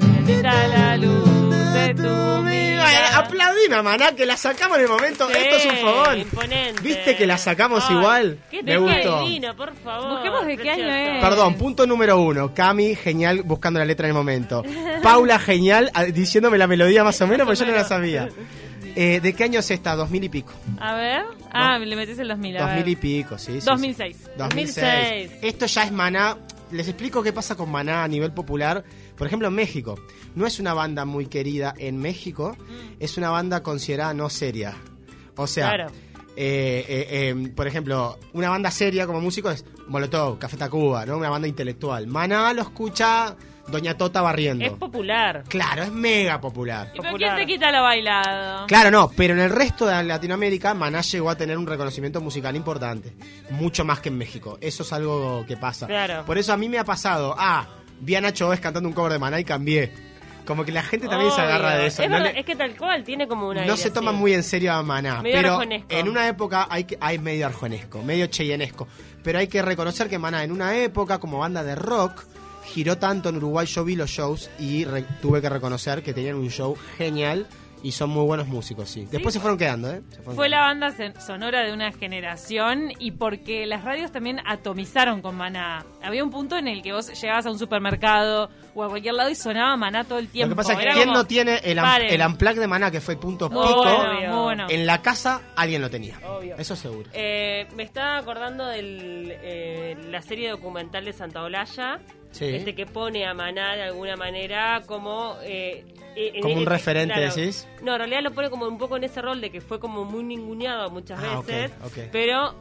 Bendita 0.00 0.68
la 0.68 0.96
luz 0.96 1.50
de 1.74 1.94
tu 1.94 2.08
Ay, 2.08 2.42
mirada. 2.44 3.18
Aplaudime, 3.18 3.82
maná, 3.82 4.12
que 4.12 4.24
la 4.26 4.36
sacamos 4.36 4.78
en 4.78 4.84
el 4.84 4.88
momento. 4.90 5.26
Sí, 5.28 5.34
Esto 5.36 5.56
es 5.56 5.66
un 5.66 5.76
fogón. 5.78 6.18
imponente. 6.18 6.82
¿Viste 6.82 7.16
que 7.16 7.26
la 7.26 7.36
sacamos 7.38 7.84
Ay, 7.88 7.96
igual? 7.96 8.38
Qué 8.50 8.62
Me 8.62 8.72
te- 8.72 8.78
gustó. 8.78 9.20
divino, 9.24 9.56
por 9.56 9.74
favor. 9.76 10.10
Busquemos 10.12 10.46
de 10.46 10.56
qué 10.56 10.70
año 10.70 10.84
precioso. 10.84 11.14
es. 11.16 11.24
Perdón, 11.24 11.54
punto 11.54 11.86
número 11.86 12.20
uno. 12.20 12.54
Cami, 12.54 12.94
genial, 12.94 13.42
buscando 13.42 13.78
la 13.80 13.84
letra 13.84 14.06
en 14.06 14.10
el 14.10 14.16
momento. 14.16 14.62
Paula, 15.02 15.38
genial, 15.38 15.90
a- 15.94 16.04
diciéndome 16.04 16.56
la 16.58 16.66
melodía 16.68 17.02
más 17.04 17.20
o 17.20 17.26
menos, 17.26 17.46
porque 17.46 17.60
yo 17.60 17.66
no 17.66 17.72
la 17.72 17.84
sabía. 17.84 18.28
Eh, 18.96 19.20
¿De 19.20 19.32
qué 19.34 19.44
año 19.44 19.60
es 19.60 19.70
esta? 19.70 19.96
¿2000 19.96 20.24
y 20.24 20.28
pico? 20.28 20.52
A 20.78 20.94
ver. 20.94 21.22
Ah, 21.52 21.78
le 21.78 21.96
metes 21.96 22.18
el 22.18 22.28
2000. 22.28 22.56
A 22.58 22.66
ver. 22.66 22.76
2000 22.76 22.88
y 22.92 22.96
pico, 22.96 23.38
sí. 23.38 23.52
sí, 23.54 23.60
sí. 23.60 23.66
2006. 23.66 24.16
2006. 24.38 24.38
2006. 24.38 25.30
Esto 25.42 25.66
ya 25.66 25.82
es 25.84 25.92
Maná. 25.92 26.36
Les 26.70 26.88
explico 26.88 27.22
qué 27.22 27.32
pasa 27.32 27.56
con 27.56 27.70
Maná 27.70 28.04
a 28.04 28.08
nivel 28.08 28.32
popular. 28.32 28.84
Por 29.16 29.26
ejemplo, 29.26 29.48
en 29.48 29.54
México. 29.54 29.96
No 30.34 30.46
es 30.46 30.58
una 30.60 30.74
banda 30.74 31.04
muy 31.04 31.26
querida 31.26 31.74
en 31.76 31.98
México. 31.98 32.56
Es 33.00 33.16
una 33.18 33.30
banda 33.30 33.62
considerada 33.62 34.14
no 34.14 34.28
seria. 34.30 34.74
O 35.36 35.46
sea, 35.46 35.68
Claro. 35.68 35.86
eh, 36.36 36.84
eh, 36.88 37.06
eh, 37.30 37.52
por 37.54 37.66
ejemplo, 37.66 38.18
una 38.32 38.48
banda 38.50 38.70
seria 38.70 39.06
como 39.06 39.20
músico 39.20 39.50
es 39.50 39.64
Molotov, 39.88 40.38
Café 40.38 40.56
Tacuba, 40.56 41.04
¿no? 41.06 41.16
Una 41.18 41.30
banda 41.30 41.46
intelectual. 41.48 42.06
Maná 42.06 42.52
lo 42.52 42.62
escucha 42.62 43.36
Doña 43.68 43.96
Tota 43.96 44.20
barriendo. 44.20 44.64
Es 44.64 44.72
popular. 44.72 45.44
Claro, 45.48 45.82
es 45.84 45.90
mega 45.92 46.40
popular. 46.40 46.90
¿Y 46.94 47.00
pero 47.00 47.16
quién 47.16 47.34
te 47.36 47.46
quita 47.46 47.72
lo 47.72 47.82
bailado? 47.82 48.66
Claro, 48.66 48.90
no, 48.90 49.10
pero 49.16 49.34
en 49.34 49.40
el 49.40 49.50
resto 49.50 49.86
de 49.86 50.02
Latinoamérica 50.04 50.74
Maná 50.74 51.00
llegó 51.00 51.30
a 51.30 51.36
tener 51.36 51.56
un 51.56 51.66
reconocimiento 51.66 52.20
musical 52.20 52.54
importante, 52.56 53.14
mucho 53.50 53.84
más 53.84 54.00
que 54.00 54.10
en 54.10 54.18
México. 54.18 54.58
Eso 54.60 54.82
es 54.82 54.92
algo 54.92 55.44
que 55.46 55.56
pasa. 55.56 55.86
Claro. 55.86 56.24
Por 56.26 56.36
eso 56.38 56.52
a 56.52 56.56
mí 56.56 56.68
me 56.68 56.78
ha 56.78 56.84
pasado, 56.84 57.34
ah, 57.38 57.66
vi 58.00 58.14
a 58.16 58.20
Nacho 58.20 58.48
Oves 58.48 58.60
cantando 58.60 58.88
un 58.88 58.94
cover 58.94 59.12
de 59.12 59.18
Maná 59.18 59.40
y 59.40 59.44
cambié. 59.44 59.92
Como 60.44 60.62
que 60.62 60.72
la 60.72 60.82
gente 60.82 61.08
también 61.08 61.32
se 61.32 61.40
agarra 61.40 61.76
de 61.76 61.86
eso. 61.86 62.02
Es, 62.02 62.08
No, 62.10 62.16
verdad, 62.16 62.32
le- 62.34 62.40
es 62.40 62.44
que 62.44 62.54
tal 62.54 62.76
cual, 62.76 63.02
tiene 63.02 63.26
como 63.26 63.48
una. 63.48 63.64
no 63.64 63.78
se 63.78 63.90
toma 63.90 64.12
muy 64.12 64.34
en 64.34 64.42
serio 64.42 64.74
a 64.74 64.82
Maná, 64.82 65.22
Medio 65.22 65.36
pero 65.38 65.52
arjonesco. 65.54 65.86
en 65.88 66.06
una 66.06 66.28
época 66.28 66.66
hay 66.68 66.84
que 66.84 66.98
hay 67.00 67.18
medio 67.18 67.46
arjonesco, 67.46 68.02
medio 68.02 68.26
cheyennesco, 68.26 68.86
pero 69.22 69.38
hay 69.38 69.48
que 69.48 69.62
reconocer 69.62 70.06
que 70.10 70.18
Maná 70.18 70.44
en 70.44 70.52
una 70.52 70.76
época 70.76 71.18
como 71.18 71.38
banda 71.38 71.64
de 71.64 71.74
rock 71.74 72.24
giró 72.64 72.98
tanto 72.98 73.28
en 73.28 73.36
Uruguay, 73.36 73.66
yo 73.66 73.84
vi 73.84 73.96
los 73.96 74.10
shows 74.10 74.50
y 74.58 74.84
re- 74.84 75.04
tuve 75.22 75.40
que 75.40 75.48
reconocer 75.48 76.02
que 76.02 76.12
tenían 76.14 76.36
un 76.36 76.50
show 76.50 76.76
genial 76.96 77.46
y 77.82 77.92
son 77.92 78.08
muy 78.08 78.24
buenos 78.24 78.48
músicos, 78.48 78.88
sí. 78.88 79.06
Después 79.10 79.34
se 79.34 79.40
fueron 79.40 79.58
quedando, 79.58 79.90
¿eh? 79.92 80.00
Se 80.08 80.16
fueron 80.16 80.36
Fue 80.36 80.48
la 80.48 80.60
banda 80.60 80.90
sonora 81.20 81.64
de 81.64 81.72
una 81.74 81.92
generación 81.92 82.92
y 82.98 83.10
porque 83.10 83.66
las 83.66 83.84
radios 83.84 84.10
también 84.10 84.40
atomizaron 84.46 85.20
con 85.20 85.36
Maná. 85.36 85.84
Había 86.02 86.24
un 86.24 86.30
punto 86.30 86.56
en 86.56 86.66
el 86.66 86.80
que 86.82 86.94
vos 86.94 87.12
llegabas 87.20 87.44
a 87.44 87.50
un 87.50 87.58
supermercado 87.58 88.48
o 88.74 88.84
a 88.84 88.88
cualquier 88.88 89.12
lado 89.12 89.28
y 89.28 89.34
sonaba 89.34 89.76
Maná 89.76 90.04
todo 90.04 90.18
el 90.18 90.24
Lo 90.24 90.30
tiempo. 90.30 90.54
que 90.54 90.56
pasa 90.56 90.72
es 90.72 90.78
que 90.78 90.84
Era 90.84 90.94
quien 90.94 91.08
como, 91.08 91.18
no 91.18 91.26
tiene 91.26 91.60
el, 91.62 91.76
paren. 91.76 92.10
el 92.10 92.22
amplac 92.22 92.56
de 92.56 92.66
Maná, 92.66 92.90
que 92.90 93.02
fue 93.02 93.16
punto 93.16 93.50
Muy 93.50 93.66
pico, 93.66 93.82
bueno, 93.84 94.34
muy 94.34 94.42
bueno. 94.44 94.66
en 94.70 94.86
la 94.86 95.02
casa 95.02 95.42
alguien 95.54 95.82
lo 95.82 95.90
tenía. 95.90 96.18
Obvio. 96.26 96.56
Eso 96.56 96.74
seguro. 96.76 97.10
Eh, 97.12 97.66
me 97.76 97.82
estaba 97.82 98.16
acordando 98.16 98.64
de 98.64 99.98
la 100.08 100.22
serie 100.22 100.48
documental 100.48 101.04
de 101.04 101.12
Santa 101.12 101.42
Olalla. 101.42 102.00
Sí. 102.34 102.46
Este 102.46 102.74
que 102.74 102.84
pone 102.86 103.24
a 103.26 103.32
Maná 103.32 103.76
de 103.76 103.82
alguna 103.84 104.16
manera 104.16 104.82
como. 104.86 105.36
eh, 105.42 105.84
eh, 106.16 106.40
Como 106.42 106.54
un 106.54 106.60
en- 106.60 106.66
referente, 106.66 107.14
claro. 107.14 107.34
decís. 107.34 107.66
No, 107.82 107.92
en 107.92 107.98
realidad 107.98 108.22
lo 108.22 108.32
pone 108.32 108.50
como 108.50 108.66
un 108.66 108.76
poco 108.78 108.96
en 108.96 109.04
ese 109.04 109.22
rol 109.22 109.40
de 109.40 109.50
que 109.50 109.60
fue 109.60 109.78
como 109.80 110.04
muy 110.04 110.22
ninguneado 110.24 110.90
muchas 110.90 111.20
Ah, 111.22 111.40
veces. 111.46 111.72
Pero 112.12 112.54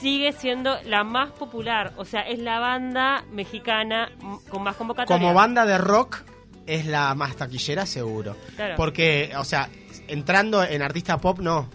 sigue 0.00 0.32
siendo 0.32 0.76
la 0.84 1.02
más 1.04 1.30
popular. 1.32 1.92
O 1.96 2.04
sea, 2.04 2.22
es 2.22 2.38
la 2.38 2.60
banda 2.60 3.24
mexicana 3.32 4.10
con 4.48 4.62
más 4.62 4.76
convocatoria. 4.76 5.20
Como 5.20 5.34
banda 5.34 5.66
de 5.66 5.78
rock 5.78 6.22
es 6.66 6.86
la 6.86 7.14
más 7.14 7.36
taquillera, 7.36 7.86
seguro. 7.86 8.36
Claro. 8.56 8.74
Porque, 8.76 9.32
o 9.36 9.44
sea, 9.44 9.68
entrando 10.08 10.62
en 10.64 10.82
artista 10.82 11.18
pop, 11.18 11.38
no. 11.40 11.68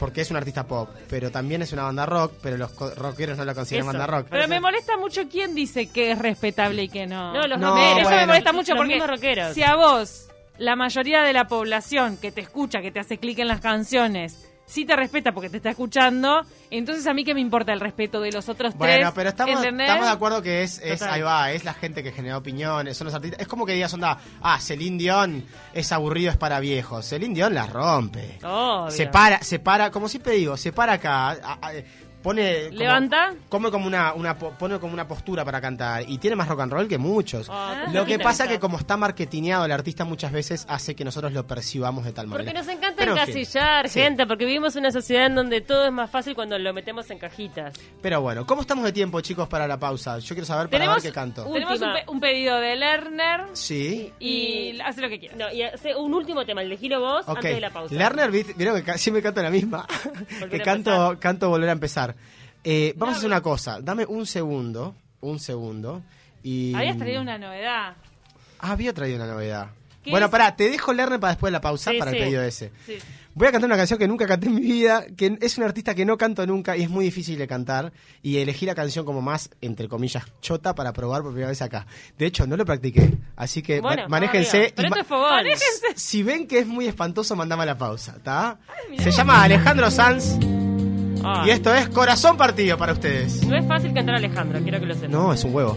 Porque 0.00 0.22
es 0.22 0.30
un 0.32 0.36
artista 0.38 0.64
pop. 0.66 0.88
Pero 1.08 1.30
también 1.30 1.62
es 1.62 1.72
una 1.72 1.84
banda 1.84 2.06
rock, 2.06 2.32
pero 2.42 2.56
los 2.56 2.74
rockeros 2.96 3.38
no 3.38 3.44
la 3.44 3.54
consideran 3.54 3.88
Eso. 3.88 3.98
banda 3.98 4.06
rock. 4.18 4.26
Pero 4.30 4.48
me 4.48 4.58
molesta 4.58 4.96
mucho 4.96 5.28
quién 5.30 5.54
dice 5.54 5.86
que 5.90 6.10
es 6.10 6.18
respetable 6.18 6.82
y 6.84 6.88
que 6.88 7.06
no. 7.06 7.32
No, 7.34 7.46
los 7.46 7.58
No, 7.60 7.70
rockeros. 7.76 8.00
Eso 8.00 8.10
me 8.10 8.26
molesta 8.26 8.52
mucho 8.52 8.74
porque 8.74 8.98
rockeros. 9.06 9.54
si 9.54 9.62
a 9.62 9.76
vos, 9.76 10.26
la 10.58 10.74
mayoría 10.74 11.22
de 11.22 11.32
la 11.32 11.46
población 11.46 12.16
que 12.16 12.32
te 12.32 12.40
escucha, 12.40 12.80
que 12.80 12.90
te 12.90 12.98
hace 12.98 13.18
clic 13.18 13.38
en 13.38 13.48
las 13.48 13.60
canciones, 13.60 14.49
sí 14.70 14.84
te 14.84 14.94
respeta 14.94 15.32
porque 15.32 15.50
te 15.50 15.56
está 15.56 15.70
escuchando, 15.70 16.42
entonces 16.70 17.06
a 17.06 17.12
mí 17.12 17.24
que 17.24 17.34
me 17.34 17.40
importa 17.40 17.72
el 17.72 17.80
respeto 17.80 18.20
de 18.20 18.30
los 18.32 18.48
otros 18.48 18.72
tres. 18.74 18.78
Bueno, 18.78 19.12
pero 19.14 19.28
estamos, 19.30 19.60
de 20.06 20.08
acuerdo 20.12 20.42
que 20.42 20.62
es, 20.62 20.78
es 20.78 21.02
ahí 21.02 21.22
va, 21.22 21.50
es 21.52 21.64
la 21.64 21.74
gente 21.74 22.02
que 22.02 22.12
genera 22.12 22.36
opiniones, 22.38 22.96
son 22.96 23.06
los 23.06 23.14
artistas. 23.14 23.40
Es 23.40 23.48
como 23.48 23.66
que 23.66 23.72
digas, 23.72 23.92
onda, 23.92 24.18
ah, 24.40 24.60
Celine 24.60 24.96
Dion 24.98 25.44
es 25.74 25.90
aburrido, 25.92 26.30
es 26.30 26.36
para 26.36 26.60
viejos. 26.60 27.04
Celine 27.06 27.34
Dion 27.34 27.52
la 27.54 27.66
rompe. 27.66 28.38
Obvio. 28.44 28.90
Se 28.92 29.06
para, 29.08 29.42
se 29.42 29.58
para, 29.58 29.90
como 29.90 30.08
siempre 30.08 30.34
digo, 30.34 30.56
se 30.56 30.72
para 30.72 30.92
acá. 30.94 31.30
a- 31.30 31.58
a- 31.60 31.72
pone 32.22 32.66
como- 32.68 32.78
Levanta. 32.78 33.34
come 33.48 33.70
como 33.70 33.86
una, 33.86 34.12
una 34.14 34.36
po- 34.38 34.50
pone 34.58 34.78
como 34.78 34.92
una 34.92 35.06
postura 35.08 35.44
para 35.44 35.60
cantar 35.60 36.04
y 36.08 36.18
tiene 36.18 36.36
más 36.36 36.48
rock 36.48 36.60
and 36.60 36.72
roll 36.72 36.88
que 36.88 36.98
muchos. 36.98 37.48
Ah, 37.50 37.86
lo 37.92 38.04
que 38.04 38.18
pasa 38.18 38.46
que 38.48 38.58
como 38.60 38.78
está 38.78 38.96
marketineado 38.96 39.64
el 39.64 39.72
artista 39.72 40.04
muchas 40.04 40.32
veces 40.32 40.66
hace 40.68 40.94
que 40.94 41.04
nosotros 41.04 41.32
lo 41.32 41.46
percibamos 41.46 42.04
de 42.04 42.12
tal 42.12 42.26
manera. 42.26 42.44
Porque 42.52 42.58
nos 42.58 42.68
encanta 42.68 42.96
Pero, 42.98 43.12
en 43.12 43.18
fin. 43.26 43.36
encasillar, 43.38 43.88
Sí. 43.88 44.00
gente, 44.00 44.26
porque 44.26 44.44
vivimos 44.44 44.74
en 44.76 44.80
una 44.80 44.92
sociedad 44.92 45.26
en 45.26 45.34
donde 45.34 45.60
todo 45.60 45.86
es 45.86 45.92
más 45.92 46.10
fácil 46.10 46.34
cuando 46.34 46.58
lo 46.58 46.72
metemos 46.74 47.10
en 47.10 47.18
cajitas. 47.18 47.74
Pero 48.02 48.20
bueno, 48.20 48.46
¿cómo 48.46 48.60
estamos 48.62 48.84
de 48.84 48.92
tiempo, 48.92 49.20
chicos, 49.20 49.48
para 49.48 49.66
la 49.66 49.78
pausa? 49.78 50.18
Yo 50.18 50.34
quiero 50.34 50.46
saber 50.46 50.68
para 50.68 50.78
Tenemos, 50.82 51.02
ver 51.02 51.10
qué 51.10 51.14
canto. 51.14 51.44
tenemos 51.44 51.80
un, 51.80 51.88
Última. 51.88 51.94
pe- 51.94 52.04
un 52.10 52.20
pedido 52.20 52.56
de 52.60 52.76
Lerner 52.76 53.40
Sí. 53.54 54.12
y 54.18 54.78
hace 54.80 55.00
lo 55.00 55.08
que 55.08 55.18
quiera. 55.20 55.36
No, 55.36 55.52
y 55.52 55.62
hace 55.62 55.94
un 55.96 56.12
último 56.14 56.44
tema, 56.44 56.62
elegilo 56.62 57.00
vos 57.00 57.22
Ok. 57.26 57.36
antes 57.36 57.54
de 57.54 57.60
la 57.60 57.70
pausa. 57.70 57.94
Lerner, 57.94 58.30
vieron 58.30 58.82
que 58.82 58.98
siempre 58.98 59.22
canto 59.22 59.42
la 59.42 59.50
misma. 59.50 59.86
Que 60.50 60.60
canto, 60.60 60.90
empezar. 60.90 61.18
canto 61.18 61.48
volver 61.48 61.68
a 61.68 61.72
empezar. 61.72 62.09
Eh, 62.64 62.94
vamos 62.96 63.14
a 63.14 63.18
hacer 63.18 63.28
una 63.28 63.40
cosa. 63.40 63.80
Dame 63.80 64.04
un 64.06 64.26
segundo. 64.26 64.94
Un 65.20 65.38
segundo. 65.38 66.02
Y... 66.42 66.74
Habías 66.74 66.96
traído 66.98 67.20
una 67.22 67.38
novedad. 67.38 67.94
Ah, 68.58 68.72
había 68.72 68.92
traído 68.92 69.16
una 69.16 69.26
novedad. 69.26 69.68
¿Qué 70.02 70.10
Bueno, 70.10 70.26
es? 70.26 70.32
pará, 70.32 70.56
te 70.56 70.70
dejo 70.70 70.92
Lerner 70.92 71.20
para 71.20 71.32
después 71.34 71.50
de 71.50 71.52
la 71.52 71.60
pausa 71.60 71.90
Sí, 71.90 71.98
para 71.98 72.10
sí. 72.10 72.16
el 72.16 72.22
pedido 72.24 72.42
ese. 72.42 72.72
Sí. 72.86 72.98
Voy 73.34 73.46
a 73.46 73.52
cantar 73.52 73.68
una 73.68 73.76
canción 73.76 73.98
que 73.98 74.08
nunca 74.08 74.26
canté 74.26 74.48
en 74.48 74.54
mi 74.56 74.62
vida, 74.62 75.04
que 75.16 75.38
es 75.40 75.56
un 75.56 75.64
artista 75.64 75.94
que 75.94 76.04
no 76.04 76.18
canto 76.18 76.44
nunca 76.46 76.76
y 76.76 76.82
es 76.82 76.90
muy 76.90 77.04
difícil 77.04 77.38
de 77.38 77.46
cantar. 77.46 77.92
Y 78.22 78.38
elegí 78.38 78.66
la 78.66 78.74
canción 78.74 79.04
como 79.04 79.22
más, 79.22 79.50
entre 79.60 79.88
comillas, 79.88 80.24
chota 80.40 80.74
para 80.74 80.92
probar 80.92 81.22
por 81.22 81.30
primera 81.32 81.48
vez 81.50 81.62
acá. 81.62 81.86
De 82.18 82.26
hecho, 82.26 82.46
no 82.46 82.56
lo 82.56 82.64
practiqué. 82.64 83.12
Así 83.36 83.62
que 83.62 83.80
Bueno, 83.80 84.02
ma- 84.04 84.08
manéjense. 84.08 84.72
Pero 84.74 84.88
esto 84.88 85.86
es 85.94 86.02
si 86.02 86.22
ven 86.22 86.46
que 86.48 86.58
es 86.60 86.66
muy 86.66 86.86
espantoso, 86.86 87.36
mandame 87.36 87.62
a 87.62 87.66
la 87.66 87.78
pausa, 87.78 88.14
¿está? 88.16 88.58
Se 88.98 89.10
llama 89.12 89.42
Alejandro 89.44 89.90
Sanz 89.90 90.36
Ah, 91.22 91.44
y 91.46 91.50
esto 91.50 91.74
es 91.74 91.88
Corazón 91.88 92.36
Partido 92.36 92.78
para 92.78 92.92
ustedes. 92.92 93.44
No 93.46 93.56
es 93.56 93.66
fácil 93.66 93.92
cantar 93.92 94.14
Alejandro, 94.16 94.60
quiero 94.62 94.80
que 94.80 94.86
lo 94.86 94.94
sepan. 94.94 95.10
No, 95.12 95.32
es 95.32 95.44
un 95.44 95.54
huevo. 95.54 95.76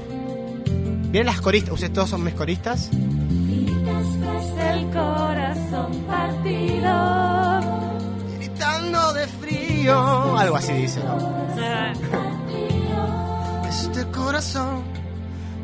Vienen 1.11 1.25
las 1.27 1.41
coristas, 1.41 1.73
ustedes 1.73 1.93
todos 1.93 2.09
son 2.09 2.23
mis 2.23 2.33
coristas. 2.33 2.89
El 2.91 4.85
corazón 4.91 5.91
partido. 6.07 7.59
Gritando 8.37 9.13
de 9.13 9.27
frío. 9.27 10.37
Algo 10.37 10.55
así 10.55 10.73
dice, 10.73 11.01
¿no? 11.03 11.43
Este 13.67 14.05
corazón 14.11 14.83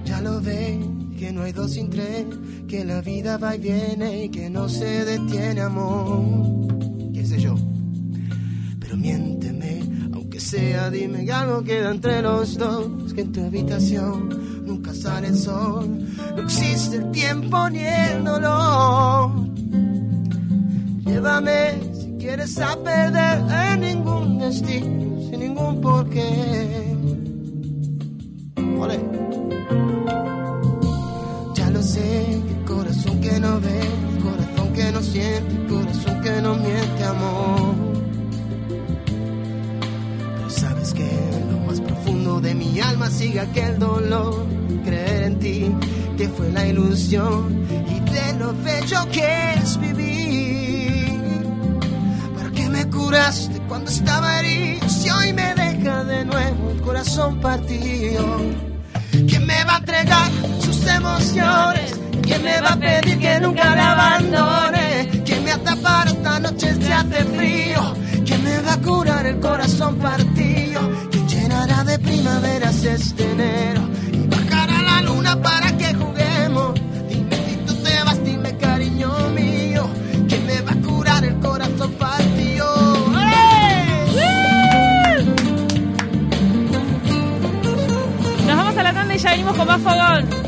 ya 0.05 0.21
lo 0.21 0.39
ve, 0.41 0.79
que 1.17 1.31
no 1.31 1.43
hay 1.43 1.51
dos 1.51 1.73
sin 1.73 1.89
tres, 1.89 2.25
que 2.67 2.85
la 2.85 3.01
vida 3.01 3.37
va 3.37 3.55
y 3.55 3.59
viene 3.59 4.25
y 4.25 4.29
que 4.29 4.49
no 4.49 4.69
se 4.69 5.05
detiene, 5.05 5.61
amor. 5.61 6.21
¿Qué 7.13 7.25
sé 7.25 7.39
yo? 7.39 7.55
Pero 8.79 8.97
miénteme, 8.97 9.58
aunque 9.58 9.58
dime 10.57 11.25
que 11.25 11.31
algo 11.31 11.63
queda 11.63 11.91
entre 11.91 12.21
los 12.23 12.57
dos, 12.57 13.13
que 13.13 13.21
en 13.21 13.31
tu 13.31 13.41
habitación 13.41 14.65
nunca 14.65 14.93
sale 14.93 15.27
el 15.27 15.37
sol, 15.37 15.87
no 16.35 16.41
existe 16.41 16.97
el 16.97 17.11
tiempo 17.11 17.69
ni 17.69 17.79
el 17.79 18.23
dolor. 18.23 19.31
Llévame 21.05 21.93
si 21.93 22.17
quieres 22.17 22.57
a 22.59 22.75
perder 22.83 23.43
en 23.51 23.79
ningún 23.81 24.39
destino, 24.39 25.21
sin 25.29 25.39
ningún 25.39 25.81
porqué. 25.81 26.95
Ole. 28.79 28.99
Ya 31.53 31.69
lo 31.69 31.81
sé, 31.83 32.41
corazón 32.65 33.21
que 33.21 33.39
no 33.39 33.59
ve, 33.59 33.81
corazón 34.23 34.73
que 34.73 34.91
no 34.91 35.01
siente, 35.01 35.73
corazón 35.73 36.21
que 36.21 36.41
no 36.41 36.55
miente, 36.55 37.03
amor. 37.03 37.88
Sabes 40.59 40.93
que 40.93 41.09
en 41.09 41.51
lo 41.53 41.59
más 41.59 41.79
profundo 41.79 42.41
de 42.41 42.53
mi 42.53 42.81
alma 42.81 43.09
sigue 43.09 43.39
aquel 43.39 43.79
dolor, 43.79 44.45
creer 44.83 45.23
en 45.23 45.39
ti, 45.39 45.71
que 46.17 46.27
fue 46.27 46.51
la 46.51 46.67
ilusión 46.67 47.65
y 47.87 47.99
de 48.11 48.33
lo 48.37 48.53
bello 48.61 49.09
que 49.09 49.53
es 49.53 49.79
vivir. 49.79 51.21
¿Para 52.35 52.51
qué 52.51 52.67
me 52.67 52.89
curaste 52.89 53.57
cuando 53.69 53.89
estaba 53.89 54.41
herido? 54.41 54.89
Si 54.89 55.09
hoy 55.09 55.31
me 55.31 55.55
deja 55.55 56.03
de 56.03 56.25
nuevo 56.25 56.71
el 56.71 56.81
corazón 56.81 57.39
partido. 57.39 58.25
¿Quién 59.11 59.45
me 59.45 59.63
va 59.63 59.75
a 59.75 59.77
entregar 59.77 60.29
sus 60.59 60.85
emociones? 60.85 61.97
¿Quién 62.21 62.43
me 62.43 62.59
va 62.59 62.73
a 62.73 62.75
pedir 62.75 63.17
que 63.17 63.39
nunca 63.39 63.75
la 63.77 63.93
abandone? 63.93 65.23
¿Quién 65.23 65.41
me 65.45 65.51
atapará 65.53 66.11
esta 66.11 66.39
noche 66.41 66.75
si 66.75 66.91
hace 66.91 67.23
frío? 67.23 68.08
¿Quién 68.29 68.43
me 68.43 68.61
va 68.61 68.73
a 68.73 68.77
curar 68.77 69.25
el 69.25 69.39
corazón 69.39 69.95
partido? 69.95 70.81
¿Quién 71.09 71.27
llenará 71.27 71.83
de 71.83 71.97
primaveras 71.97 72.83
este 72.83 73.23
enero? 73.31 73.81
Y 74.13 74.27
bajará 74.27 74.83
la 74.83 75.01
luna 75.01 75.41
para 75.41 75.75
que 75.75 75.95
juguemos. 75.95 76.75
Dime 77.09 77.35
si 77.35 77.55
tú 77.65 77.73
te 77.81 78.03
vas, 78.03 78.23
dime 78.23 78.55
cariño 78.57 79.11
mío. 79.29 79.89
¿Quién 80.27 80.45
me 80.45 80.61
va 80.61 80.73
a 80.73 80.75
curar 80.75 81.25
el 81.25 81.39
corazón 81.39 81.91
partido? 81.93 82.67
¡Eh! 83.17 84.05
Nos 88.45 88.57
vamos 88.57 88.77
a 88.77 88.83
la 88.83 88.93
tanda 88.93 89.15
y 89.15 89.17
ya 89.17 89.31
venimos 89.31 89.57
con 89.57 89.67
más 89.67 89.81
fogón. 89.81 90.38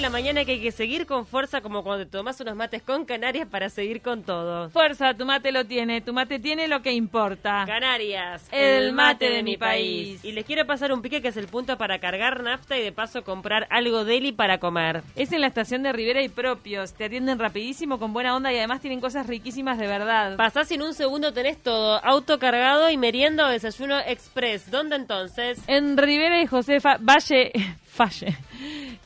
La 0.00 0.10
mañana 0.10 0.44
que 0.44 0.52
hay 0.52 0.60
que 0.60 0.72
seguir 0.72 1.06
con 1.06 1.26
fuerza 1.26 1.60
como 1.60 1.82
cuando 1.82 2.04
te 2.04 2.10
tomás 2.10 2.40
unos 2.40 2.54
mates 2.56 2.82
con 2.82 3.04
Canarias 3.04 3.48
para 3.48 3.68
seguir 3.70 4.00
con 4.02 4.22
todo. 4.22 4.70
Fuerza, 4.70 5.14
tu 5.14 5.24
mate 5.26 5.52
lo 5.52 5.64
tiene. 5.64 6.00
Tu 6.00 6.12
mate 6.12 6.38
tiene 6.38 6.68
lo 6.68 6.82
que 6.82 6.92
importa. 6.92 7.64
Canarias, 7.66 8.46
El 8.52 8.92
mate 8.92 9.30
de 9.30 9.42
mi 9.42 9.56
país. 9.56 10.24
Y 10.24 10.32
les 10.32 10.44
quiero 10.44 10.66
pasar 10.66 10.92
un 10.92 11.02
pique 11.02 11.20
que 11.22 11.28
es 11.28 11.36
el 11.36 11.46
punto 11.48 11.76
para 11.78 11.98
cargar 11.98 12.42
nafta 12.42 12.78
y 12.78 12.82
de 12.82 12.92
paso 12.92 13.22
comprar 13.24 13.66
algo 13.70 14.04
deli 14.04 14.32
para 14.32 14.58
comer. 14.58 15.02
Es 15.16 15.32
en 15.32 15.40
la 15.40 15.46
estación 15.48 15.82
de 15.82 15.92
Rivera 15.92 16.22
y 16.22 16.28
Propios. 16.28 16.94
Te 16.94 17.04
atienden 17.06 17.38
rapidísimo, 17.38 17.98
con 17.98 18.12
buena 18.12 18.34
onda 18.36 18.52
y 18.52 18.58
además 18.58 18.80
tienen 18.80 19.00
cosas 19.00 19.26
riquísimas 19.26 19.78
de 19.78 19.86
verdad. 19.86 20.36
Pasás 20.36 20.70
y 20.70 20.74
en 20.74 20.82
un 20.82 20.94
segundo 20.94 21.32
tenés 21.32 21.62
todo, 21.62 22.04
auto 22.04 22.38
cargado 22.38 22.90
y 22.90 22.96
merienda 22.96 23.46
o 23.46 23.50
desayuno 23.50 23.98
express. 24.00 24.70
¿Dónde 24.70 24.96
entonces? 24.96 25.58
En 25.66 25.96
Rivera 25.96 26.40
y 26.40 26.46
José 26.46 26.80
Fa- 26.80 26.98
Valle, 27.00 27.52
Falle. 27.86 28.36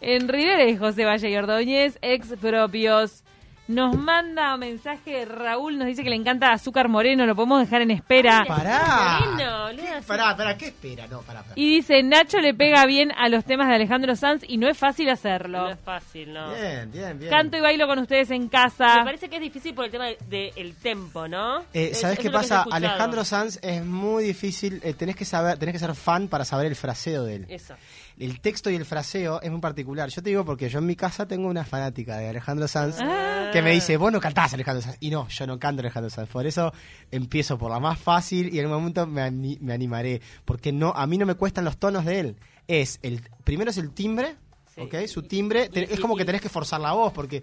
En 0.02 0.28
Rivera 0.28 0.64
y 0.66 0.76
José 0.76 1.04
Valle 1.04 1.30
y 1.30 1.36
Ordóñez, 1.36 1.98
ex 2.02 2.34
propios. 2.40 3.22
Nos 3.68 3.96
manda 3.96 4.52
un 4.54 4.60
mensaje 4.60 5.24
Raúl, 5.24 5.78
nos 5.78 5.86
dice 5.86 6.02
que 6.02 6.10
le 6.10 6.16
encanta 6.16 6.50
azúcar 6.52 6.88
moreno, 6.88 7.24
lo 7.26 7.36
podemos 7.36 7.60
dejar 7.60 7.80
en 7.80 7.92
espera. 7.92 8.44
¡Pará! 8.46 9.20
Moreno, 9.30 9.72
le 9.72 9.82
¿Qué? 9.82 9.88
Pará, 10.04 10.36
pará, 10.36 10.58
¿qué 10.58 10.66
espera? 10.66 11.06
No, 11.06 11.20
pará, 11.22 11.42
pará. 11.42 11.52
Y 11.54 11.76
dice, 11.76 12.02
Nacho 12.02 12.38
le 12.40 12.54
pega 12.54 12.84
bien 12.86 13.12
a 13.16 13.28
los 13.28 13.44
temas 13.44 13.68
de 13.68 13.76
Alejandro 13.76 14.16
Sanz 14.16 14.42
y 14.46 14.58
no 14.58 14.68
es 14.68 14.76
fácil 14.76 15.08
hacerlo. 15.08 15.58
No 15.62 15.70
es 15.70 15.78
fácil, 15.78 16.34
¿no? 16.34 16.52
Bien, 16.52 16.90
bien, 16.90 17.18
bien. 17.20 17.30
Canto 17.30 17.56
y 17.56 17.60
bailo 17.60 17.86
con 17.86 18.00
ustedes 18.00 18.32
en 18.32 18.42
Me 18.42 18.48
casa. 18.50 19.02
parece 19.04 19.28
que 19.30 19.36
es 19.36 19.42
difícil 19.42 19.74
por 19.74 19.84
el 19.84 19.92
tema 19.92 20.06
del 20.06 20.16
de, 20.28 20.52
el 20.56 20.74
tempo, 20.74 21.28
¿no? 21.28 21.60
Eh, 21.72 21.90
Es- 21.92 22.00
¿Sabes 22.00 22.14
eso 22.18 22.22
qué 22.24 22.28
que 22.28 22.34
pasa? 22.34 22.66
Alejandro 22.70 23.24
Sanz 23.24 23.60
es 23.62 23.82
muy 23.84 24.24
difícil. 24.24 24.80
eh, 24.82 24.92
tenés 24.92 25.14
que 25.14 25.24
saber, 25.24 25.56
tenés 25.56 25.72
que 25.74 25.78
ser 25.78 25.94
fan 25.94 26.26
para 26.26 26.44
saber 26.44 26.66
el 26.66 26.74
fraseo 26.76 27.22
de 27.24 27.36
él. 27.36 27.46
Eso. 27.48 27.74
El 28.18 28.40
texto 28.40 28.70
y 28.70 28.76
el 28.76 28.84
fraseo 28.84 29.40
es 29.40 29.50
muy 29.50 29.60
particular. 29.60 30.08
Yo 30.10 30.22
te 30.22 30.30
digo 30.30 30.44
porque 30.44 30.68
yo 30.68 30.78
en 30.80 30.86
mi 30.86 30.96
casa 30.96 31.26
tengo 31.26 31.48
una 31.48 31.64
fanática 31.64 32.18
de 32.18 32.28
Alejandro 32.28 32.68
Sanz 32.68 32.96
Ah. 33.00 33.50
que 33.52 33.62
me 33.62 33.70
dice, 33.72 33.96
vos 33.96 34.12
no 34.12 34.20
cantás 34.20 34.52
Alejandro 34.54 34.82
Sanz. 34.82 34.96
Y 35.00 35.10
no, 35.10 35.26
yo 35.28 35.46
no 35.46 35.58
canto 35.58 35.80
Alejandro 35.80 36.10
Sanz. 36.10 36.28
Por 36.28 36.46
eso 36.46 36.72
empiezo 37.10 37.58
por 37.58 37.70
la 37.70 37.80
más 37.80 37.98
fácil 37.98 38.54
y 38.54 38.58
en 38.58 38.66
un 38.66 38.72
momento 38.72 39.06
me, 39.06 39.30
me 39.30 39.72
animaré. 39.72 40.20
Porque 40.44 40.72
no, 40.72 40.92
a 40.94 41.06
mí 41.06 41.18
no 41.18 41.26
me 41.26 41.34
cuestan 41.34 41.64
los 41.64 41.76
tonos 41.78 42.04
de 42.04 42.20
él. 42.20 42.36
Es 42.68 42.98
el 43.02 43.22
Primero 43.44 43.70
es 43.70 43.78
el 43.78 43.90
timbre, 43.92 44.36
Sí. 44.74 44.80
¿ok? 44.82 45.06
Su 45.06 45.22
timbre. 45.24 45.68
te- 45.68 45.92
es 45.92 46.00
como 46.00 46.16
que 46.16 46.24
tenés 46.24 46.40
que 46.40 46.48
forzar 46.48 46.80
la 46.80 46.92
voz 46.92 47.12
porque 47.12 47.42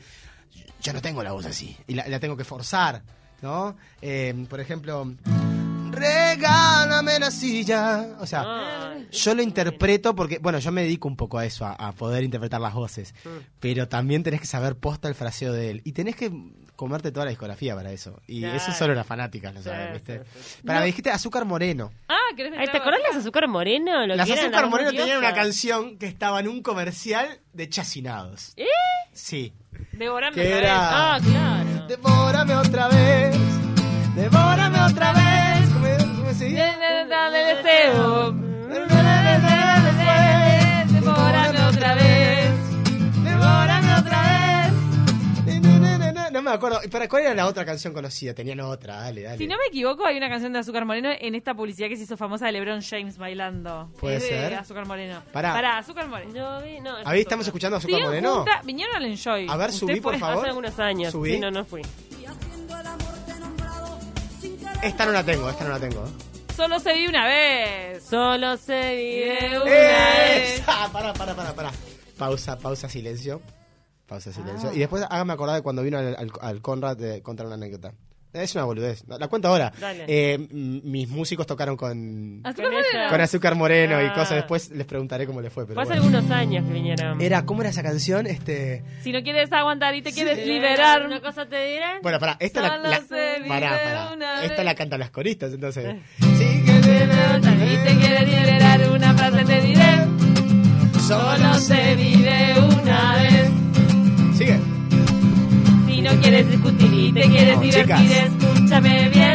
yo 0.81 0.93
no 0.93 1.01
tengo 1.01 1.21
la 1.21 1.31
voz 1.33 1.45
así 1.45 1.75
y 1.87 1.93
la, 1.93 2.07
la 2.07 2.19
tengo 2.19 2.35
que 2.37 2.43
forzar, 2.43 3.03
¿no? 3.41 3.75
Eh, 4.01 4.45
por 4.49 4.59
ejemplo, 4.59 5.13
regálame 5.99 7.19
la 7.19 7.31
silla. 7.31 8.15
O 8.19 8.25
sea, 8.25 8.43
Ah, 8.45 8.95
yo 9.11 9.35
lo 9.35 9.41
interpreto 9.41 10.15
porque, 10.15 10.39
bueno, 10.39 10.59
yo 10.59 10.71
me 10.71 10.81
dedico 10.83 11.07
un 11.07 11.15
poco 11.15 11.37
a 11.37 11.45
eso, 11.45 11.65
a, 11.65 11.73
a 11.73 11.91
poder 11.91 12.23
interpretar 12.23 12.61
las 12.61 12.73
voces. 12.73 13.13
Pero 13.59 13.87
también 13.87 14.23
tenés 14.23 14.41
que 14.41 14.47
saber 14.47 14.75
posta 14.75 15.07
el 15.07 15.15
fraseo 15.15 15.53
de 15.53 15.71
él. 15.71 15.81
Y 15.85 15.91
tenés 15.93 16.15
que 16.15 16.31
comerte 16.75 17.11
toda 17.11 17.25
la 17.25 17.31
discografía 17.31 17.75
para 17.75 17.91
eso. 17.91 18.21
Y 18.25 18.39
Claro. 18.41 18.55
eso 18.57 18.71
solo 18.71 18.93
las 18.95 19.05
fanáticas 19.05 19.53
lo 19.53 19.61
saben, 19.61 19.93
¿viste? 19.93 20.21
sí, 20.41 20.61
Para, 20.65 20.79
No. 20.79 20.83
me 20.83 20.85
dijiste 20.87 21.11
azúcar 21.11 21.43
moreno. 21.45 21.91
Ah, 22.07 22.15
¿querés 22.37 22.53
¿Te 22.71 22.77
acordás 22.77 23.01
las 23.07 23.17
azúcar 23.17 23.47
moreno? 23.49 24.05
Lo 24.07 24.15
Las 24.15 24.25
que 24.27 24.33
azúcar 24.33 24.69
moreno 24.69 24.91
tenían 24.91 25.17
una 25.17 25.33
canción 25.33 25.97
que 25.97 26.05
estaba 26.05 26.39
en 26.39 26.47
un 26.47 26.61
comercial 26.61 27.39
de 27.53 27.67
chacinados. 27.69 28.53
¿Eh? 28.55 28.65
Sí. 29.11 29.53
Devorame 29.91 30.33
¿Qué 30.35 30.47
otra 30.55 30.59
vez. 30.61 30.71
Ah, 30.73 31.19
claro. 31.21 31.87
Devórame 31.87 32.55
otra 32.55 32.87
vez. 32.87 33.35
Devórame 34.15 34.79
otra 34.81 35.13
vez. 35.13 35.28
¿Cómo, 36.29 36.37
cómo 36.37 36.39
se 36.39 36.45
dice? 36.45 37.07
Dame 37.09 37.39
deseo. 37.39 38.31
Devórame 40.91 41.59
otra 41.67 41.95
vez. 41.95 42.53
Devórame 43.23 43.93
otra 43.95 44.21
vez. 44.23 44.73
No 46.31 46.41
me 46.43 46.51
acuerdo. 46.51 46.79
¿Para 46.91 47.07
cuál 47.09 47.23
era 47.23 47.33
la 47.33 47.47
otra 47.47 47.65
canción 47.65 47.93
conocida? 47.93 48.33
Tenían 48.35 48.59
otra, 48.59 48.97
dale, 49.01 49.23
dale. 49.23 49.37
Si 49.37 49.47
no 49.47 49.57
me 49.57 49.65
equivoco, 49.67 50.05
hay 50.05 50.17
una 50.17 50.29
canción 50.29 50.53
de 50.53 50.59
Azúcar 50.59 50.85
Moreno 50.85 51.09
en 51.19 51.33
esta 51.35 51.55
publicidad 51.55 51.89
que 51.89 51.97
se 51.97 52.03
hizo 52.03 52.15
famosa 52.17 52.45
de 52.45 52.51
LeBron 52.53 52.81
James 52.81 53.17
bailando. 53.17 53.89
Puede 53.99 54.17
Es 54.17 54.23
de 54.23 54.29
ser. 54.29 54.53
Azúcar 54.55 54.85
Moreno. 54.85 55.21
Pará. 55.33 55.77
Azúcar 55.79 56.07
Moreno. 56.07 56.61
Vi, 56.61 56.79
no, 56.81 56.95
Ahí 57.05 57.21
estamos 57.21 57.45
escuchando 57.47 57.77
a 57.77 57.79
Azúcar 57.79 58.01
Moreno. 58.03 58.45
vinieron 58.63 58.95
al 58.95 59.05
Enjoy. 59.05 59.47
A 59.49 59.57
ver, 59.57 59.69
¿Usted 59.71 59.79
subí, 59.79 59.99
por 60.01 60.13
fue? 60.13 60.19
favor. 60.19 60.37
Hace 60.39 60.47
algunos 60.49 60.79
años. 60.79 61.11
Subí. 61.11 61.31
Sí, 61.33 61.39
no, 61.39 61.49
no 61.49 61.65
fui. 61.65 61.81
Esta 64.83 65.05
no 65.05 65.11
la 65.11 65.23
tengo, 65.23 65.49
esta 65.49 65.63
no 65.65 65.71
la 65.71 65.79
tengo. 65.79 66.03
Solo 66.55 66.79
se 66.79 66.93
vive 66.93 67.09
una 67.09 67.27
vez. 67.27 68.03
Solo 68.03 68.57
se 68.57 68.95
vive 68.95 69.49
una 69.61 69.63
vez. 69.65 70.59
¡Esa! 70.59 70.89
Para, 70.91 71.13
para, 71.13 71.35
para, 71.35 71.53
para. 71.53 71.71
Pausa, 72.17 72.57
pausa, 72.57 72.89
silencio. 72.89 73.41
Pausa, 74.07 74.29
Ah. 74.29 74.33
silencio. 74.33 74.73
Y 74.73 74.79
después 74.79 75.03
hágame 75.09 75.33
acordar 75.33 75.55
de 75.57 75.61
cuando 75.61 75.81
vino 75.83 75.97
al, 75.97 76.15
al- 76.17 76.31
al 76.41 76.61
Conrad 76.61 76.97
de 76.97 77.21
contar 77.21 77.45
una 77.45 77.55
anécdota. 77.55 77.93
Es 78.31 78.53
una 78.53 78.63
boludez. 78.65 79.03
La 79.07 79.27
cuento 79.27 79.47
ahora. 79.47 79.73
Dale. 79.79 80.05
Eh, 80.07 80.37
mis 80.51 81.09
músicos 81.09 81.47
tocaron 81.47 81.75
con, 81.75 82.41
Azúcar 82.43 82.65
Con 82.65 82.73
Moreno. 82.75 83.09
con 83.09 83.21
Azúcar 83.21 83.55
Moreno 83.55 84.01
y 84.01 84.05
Ah. 84.05 84.13
cosas. 84.13 84.35
Después 84.35 84.69
les 84.69 84.85
preguntaré 84.85 85.25
cómo 85.25 85.41
le 85.41 85.49
fue. 85.49 85.65
Pero 85.65 85.73
Fue 85.73 85.83
hace 85.83 85.99
bueno. 85.99 86.17
algunos 86.17 86.37
años 86.37 86.63
que 86.67 86.71
vinieron. 86.73 87.19
Era, 87.19 87.43
¿cómo 87.45 87.61
era 87.61 87.71
esa 87.71 87.81
canción? 87.81 88.27
Este. 88.27 88.83
Si 89.01 89.11
no 89.11 89.23
quieres 89.23 89.51
aguantar 89.51 89.95
y 89.95 90.03
te 90.03 90.11
quieres 90.13 90.37
Sí. 90.39 90.45
liberar. 90.45 91.05
Una 91.07 91.19
cosa 91.21 91.47
te 91.47 91.55
diré. 91.65 91.85
Bueno, 92.03 92.19
pará, 92.19 92.37
esta 92.39 92.61
la, 92.61 92.69
Solo 92.75 92.83
la- 92.89 93.01
se 93.01 93.35
vive 93.37 93.47
pará, 93.49 93.69
pará. 93.83 94.11
una 94.15 94.43
Esta 94.43 94.55
vez. 94.57 94.65
la 94.65 94.75
cantan 94.75 94.99
las 94.99 95.09
coristas, 95.09 95.51
entonces. 95.53 95.95
Y 96.19 97.77
te 97.83 97.97
quieres 97.99 98.27
liberar, 98.27 98.89
una 98.91 99.13
frase 99.15 99.43
te 99.45 99.61
diré. 99.61 100.05
Solo 101.07 101.53
se 101.55 101.95
vive 101.95 102.38
chicas. 107.61 108.01
escúchame 108.01 109.09
bien. 109.09 109.28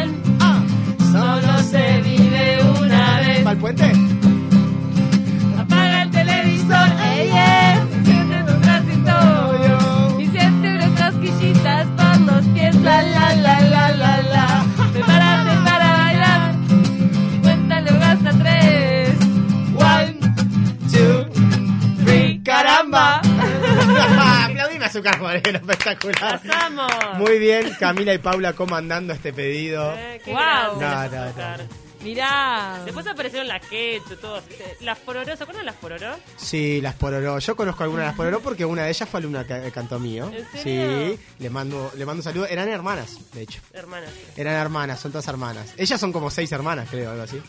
Azúcar 24.95 25.19
Moreno, 25.19 25.59
espectacular. 25.59 26.41
¡Pasamos! 26.41 26.89
Muy 27.17 27.37
bien, 27.37 27.73
Camila 27.77 28.13
y 28.13 28.17
Paula 28.17 28.53
comandando 28.53 29.11
este 29.13 29.33
pedido. 29.33 29.93
Eh, 29.93 30.21
qué 30.23 30.31
grande 30.31 30.85
No, 30.85 31.09
no, 31.09 31.57
no. 31.57 31.85
Mirá. 32.01 32.81
Después 32.85 33.05
aparecieron 33.07 33.47
las 33.47 33.65
Keto, 33.65 34.15
todos. 34.17 34.43
Las 34.79 34.97
Pororó, 34.99 35.35
¿se 35.35 35.43
acuerdan 35.43 35.63
de 35.63 35.71
las 35.71 35.75
Pororó? 35.75 36.15
Sí, 36.37 36.79
las 36.79 36.93
Pororó. 36.93 37.39
Yo 37.39 37.55
conozco 37.57 37.83
algunas 37.83 38.03
de 38.03 38.07
las 38.09 38.15
Pororó 38.15 38.39
porque 38.39 38.63
una 38.63 38.83
de 38.83 38.91
ellas 38.91 39.09
fue 39.09 39.19
alumna 39.19 39.43
de 39.43 39.71
canto 39.71 39.99
mío. 39.99 40.31
¿En 40.31 40.61
serio? 40.61 41.15
Sí, 41.17 41.19
le 41.39 41.49
mando, 41.49 41.91
le 41.97 42.05
mando 42.05 42.19
un 42.19 42.23
saludo. 42.23 42.45
Eran 42.45 42.69
hermanas, 42.69 43.17
de 43.33 43.41
hecho. 43.41 43.59
Hermanas. 43.73 44.11
Eran 44.37 44.53
hermanas, 44.53 44.99
son 45.01 45.11
todas 45.11 45.27
hermanas. 45.27 45.73
Ellas 45.75 45.99
son 45.99 46.13
como 46.13 46.29
seis 46.29 46.49
hermanas, 46.53 46.87
creo, 46.89 47.11
algo 47.11 47.23
así. 47.23 47.41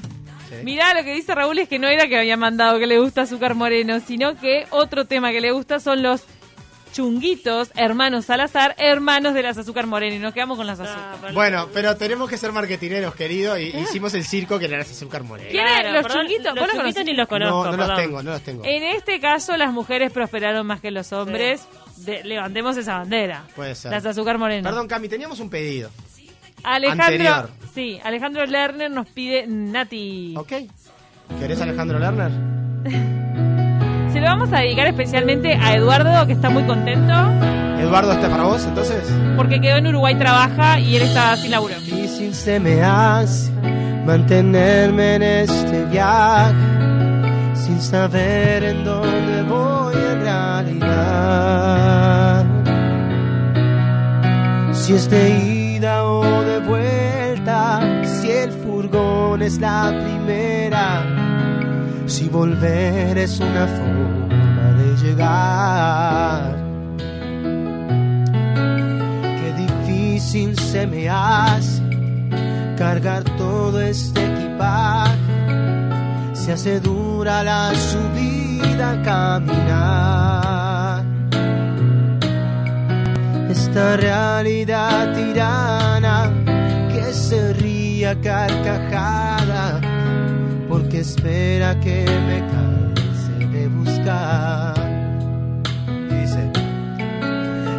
Sí. 0.48 0.56
Mirá, 0.64 0.94
lo 0.94 1.04
que 1.04 1.12
dice 1.12 1.34
Raúl 1.34 1.58
es 1.58 1.68
que 1.68 1.78
no 1.78 1.86
era 1.86 2.08
que 2.08 2.18
había 2.18 2.36
mandado 2.36 2.78
que 2.78 2.86
le 2.86 2.98
gusta 2.98 3.22
Azúcar 3.22 3.54
Moreno, 3.54 4.00
sino 4.00 4.36
que 4.40 4.66
otro 4.70 5.04
tema 5.04 5.32
que 5.32 5.40
le 5.40 5.52
gusta 5.52 5.80
son 5.80 6.02
los 6.02 6.22
chunguitos, 6.92 7.70
hermanos 7.76 8.24
Salazar, 8.24 8.74
hermanos 8.78 9.34
de 9.34 9.42
las 9.42 9.58
Azúcar 9.58 9.86
Moreno. 9.86 10.16
Y 10.16 10.18
nos 10.18 10.32
quedamos 10.32 10.56
con 10.56 10.66
las 10.66 10.80
azúcar. 10.80 11.18
Ah, 11.22 11.30
Bueno, 11.34 11.68
pero 11.74 11.96
tenemos 11.96 12.28
que 12.30 12.38
ser 12.38 12.52
marketineros, 12.52 13.14
querido, 13.14 13.58
y 13.58 13.66
hicimos 13.68 14.14
el 14.14 14.24
circo 14.24 14.58
que 14.58 14.68
le 14.68 14.76
das 14.78 14.90
azúcar 14.90 15.22
moreno. 15.22 15.48
¿Quién 15.50 15.66
es? 15.66 15.92
¿Los 15.92 16.06
chunguitos? 16.12 16.54
¿Vos 16.54 16.54
Los 16.54 16.66
los 16.66 16.70
chunguitos 16.70 16.82
conocés? 16.82 17.04
ni 17.04 17.12
los 17.14 17.28
conozco. 17.28 17.64
no, 17.70 17.76
no 17.76 17.86
los 17.86 17.96
tengo, 17.96 18.22
no 18.22 18.30
los 18.30 18.40
tengo. 18.42 18.64
En 18.64 18.82
este 18.82 19.20
caso, 19.20 19.56
las 19.56 19.72
mujeres 19.72 20.10
prosperaron 20.12 20.66
más 20.66 20.80
que 20.80 20.90
los 20.90 21.12
hombres. 21.12 21.66
De- 21.96 22.22
levantemos 22.24 22.76
esa 22.76 22.98
bandera. 22.98 23.44
Puede 23.56 23.74
ser. 23.74 23.90
Las 23.90 24.04
Azúcar 24.06 24.38
Moreno. 24.38 24.68
Perdón, 24.68 24.86
Cami, 24.88 25.08
teníamos 25.08 25.40
un 25.40 25.50
pedido. 25.50 25.90
Alejandro, 26.62 27.04
anterior. 27.04 27.50
sí, 27.74 28.00
Alejandro 28.02 28.44
Lerner 28.46 28.90
nos 28.90 29.06
pide 29.06 29.46
Nati. 29.46 30.34
¿Ok? 30.36 30.52
¿Querés 31.38 31.60
Alejandro 31.60 31.98
Lerner? 31.98 32.30
Se 34.16 34.22
lo 34.22 34.28
vamos 34.28 34.50
a 34.50 34.60
dedicar 34.60 34.86
especialmente 34.86 35.52
a 35.52 35.74
Eduardo, 35.74 36.26
que 36.26 36.32
está 36.32 36.48
muy 36.48 36.62
contento 36.62 37.12
Eduardo, 37.78 38.12
¿está 38.12 38.30
para 38.30 38.44
vos 38.44 38.64
entonces? 38.64 39.02
porque 39.36 39.60
quedó 39.60 39.76
en 39.76 39.88
Uruguay, 39.88 40.14
trabaja 40.14 40.80
y 40.80 40.96
él 40.96 41.02
está 41.02 41.36
sin 41.36 41.50
laburo. 41.50 41.74
Difícil 41.80 42.34
se 42.34 42.58
me 42.58 42.82
hace 42.82 43.52
mantenerme 44.06 45.16
en 45.16 45.22
este 45.22 45.84
viaje 45.84 46.54
sin 47.52 47.78
saber 47.78 48.64
en 48.64 48.84
dónde 48.84 49.42
voy 49.42 49.94
en 49.94 50.20
realidad. 50.22 51.26
Si 54.72 54.94
es 54.94 55.10
de 55.10 55.28
ida 55.28 56.04
o 56.04 56.42
de 56.42 56.60
vuelta, 56.60 57.82
si 58.02 58.30
el 58.30 58.50
furgón 58.50 59.42
es 59.42 59.60
la 59.60 59.92
primera, 59.92 61.04
si 62.06 62.28
volver 62.28 63.18
es 63.18 63.40
una 63.40 63.66
forma 63.66 64.72
de 64.78 64.96
llegar. 64.96 66.56
Qué 69.40 69.52
difícil 69.54 70.56
se 70.58 70.86
me 70.86 71.08
hace 71.08 71.82
cargar 72.78 73.24
todo 73.36 73.80
este 73.80 74.24
equipaje. 74.24 75.16
Se 76.34 76.52
hace 76.52 76.78
dura 76.80 77.42
la 77.42 77.74
subida 77.74 78.90
al 78.90 79.02
caminar. 79.02 81.04
Esta 83.50 83.96
realidad 83.96 85.12
tirana 85.12 86.30
que 86.92 87.12
se 87.12 87.52
ría 87.54 88.14
carcajada 88.20 89.35
porque 90.76 91.00
espera 91.00 91.74
que 91.80 92.04
me 92.28 92.38
canse 92.52 93.36
de 93.54 93.66
buscar. 93.68 94.74
Dice, 96.10 96.42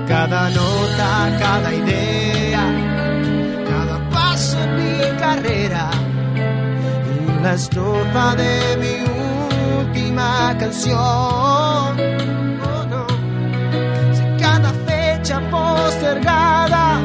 cada 0.07 0.49
nota, 0.49 1.09
cada 1.43 1.69
idea, 1.75 2.63
cada 3.69 3.97
paso 4.09 4.57
en 4.63 4.71
mi 4.79 5.19
carrera, 5.19 5.91
en 6.35 7.43
la 7.43 7.53
estrofa 7.53 8.35
de 8.35 8.53
mi 8.81 8.95
última 9.77 10.55
canción. 10.59 10.97
Oh, 10.97 12.83
no. 12.93 13.05
Si 14.17 14.23
cada 14.43 14.71
fecha 14.87 15.39
postergada, 15.51 16.99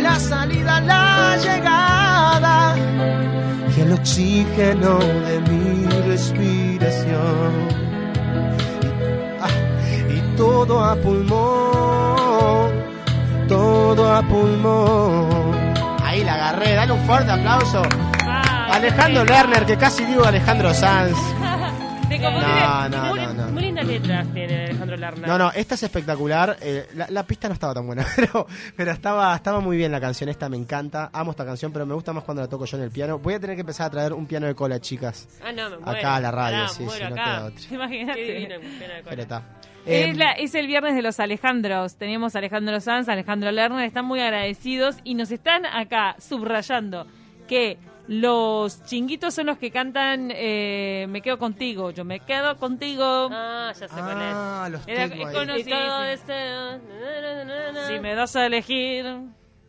la 0.00 0.18
salida, 0.18 0.80
la 0.80 1.36
llegada, 1.36 1.73
oxígeno 4.04 4.98
de 4.98 5.40
mi 5.48 5.86
respiración. 6.06 7.52
Ah, 9.40 9.48
y 10.10 10.36
todo 10.36 10.84
a 10.84 10.94
pulmón, 10.96 12.70
todo 13.48 14.12
a 14.12 14.20
pulmón. 14.20 15.64
Ahí 16.04 16.22
la 16.22 16.34
agarré, 16.34 16.74
dale 16.74 16.92
un 16.92 17.06
fuerte 17.06 17.32
aplauso. 17.32 17.80
Alejandro. 18.70 19.24
Lerner, 19.24 19.64
que 19.64 19.78
casi 19.78 20.04
digo 20.04 20.22
Alejandro 20.26 20.74
Sanz. 20.74 21.16
No, 22.30 22.40
confundí. 22.40 22.96
no, 22.96 23.04
muy, 23.06 23.20
no, 23.20 23.32
no. 23.34 23.52
muy 23.52 23.62
lindas 23.62 23.86
letras 23.86 24.26
tiene 24.32 24.64
Alejandro 24.64 24.96
Lerner. 24.96 25.28
No, 25.28 25.38
no, 25.38 25.52
esta 25.52 25.74
es 25.74 25.82
espectacular. 25.82 26.56
Eh, 26.60 26.88
la, 26.94 27.06
la 27.10 27.22
pista 27.26 27.48
no 27.48 27.54
estaba 27.54 27.74
tan 27.74 27.86
buena, 27.86 28.04
pero, 28.16 28.46
pero 28.76 28.92
estaba, 28.92 29.34
estaba 29.36 29.60
muy 29.60 29.76
bien 29.76 29.92
la 29.92 30.00
canción. 30.00 30.28
Esta 30.28 30.48
me 30.48 30.56
encanta. 30.56 31.10
Amo 31.12 31.30
esta 31.32 31.44
canción, 31.44 31.72
pero 31.72 31.86
me 31.86 31.94
gusta 31.94 32.12
más 32.12 32.24
cuando 32.24 32.42
la 32.42 32.48
toco 32.48 32.64
yo 32.64 32.76
en 32.76 32.84
el 32.84 32.90
piano. 32.90 33.18
Voy 33.18 33.34
a 33.34 33.40
tener 33.40 33.56
que 33.56 33.60
empezar 33.60 33.86
a 33.86 33.90
traer 33.90 34.12
un 34.12 34.26
piano 34.26 34.46
de 34.46 34.54
cola, 34.54 34.80
chicas. 34.80 35.28
Ah, 35.44 35.52
no, 35.52 35.70
me 35.70 35.78
muero. 35.78 35.98
Acá 35.98 36.16
a 36.16 36.20
la 36.20 36.30
radio, 36.30 36.56
Pará, 36.58 36.68
sí, 36.68 36.82
muero 36.84 37.06
sí, 37.06 37.12
no 37.14 37.20
acá. 37.20 37.24
queda 37.24 37.44
otra. 37.46 37.64
Imagínate. 37.74 38.60
Pero 39.08 39.22
está. 39.22 39.42
Es, 39.86 40.06
Eh, 40.06 40.14
la- 40.14 40.32
es 40.32 40.54
el 40.54 40.66
viernes 40.66 40.94
de 40.94 41.02
los 41.02 41.20
Alejandros. 41.20 41.96
Tenemos 41.96 42.34
a 42.34 42.38
Alejandro 42.38 42.80
Sanz, 42.80 43.08
Alejandro 43.08 43.50
Lerner. 43.52 43.84
Están 43.84 44.06
muy 44.06 44.18
agradecidos 44.20 44.96
y 45.04 45.14
nos 45.14 45.30
están 45.30 45.66
acá 45.66 46.16
subrayando 46.18 47.06
que 47.48 47.76
los 48.06 48.84
chinguitos 48.84 49.32
son 49.34 49.46
los 49.46 49.56
que 49.58 49.70
cantan 49.70 50.30
eh, 50.34 51.06
Me 51.08 51.22
quedo 51.22 51.38
contigo. 51.38 51.90
Yo 51.90 52.04
me 52.04 52.20
quedo 52.20 52.56
contigo. 52.58 53.28
Ah, 53.32 53.72
ya 53.78 53.88
sé 53.88 53.94
cuál 53.94 54.10
es. 54.22 54.34
Ah, 54.34 54.68
los 54.70 54.86
Era- 54.86 55.08
tengo 55.08 55.22
es 55.22 55.28
ahí. 55.28 55.34
cono- 55.34 55.56
Y 55.58 55.64
todo 55.64 56.00
sí. 56.02 56.06
deseo. 56.08 56.78
na, 56.78 57.20
na, 57.22 57.44
na, 57.44 57.44
na, 57.44 57.72
na. 57.72 57.86
Si 57.88 57.98
me 58.00 58.14
das 58.14 58.36
a 58.36 58.46
elegir. 58.46 59.06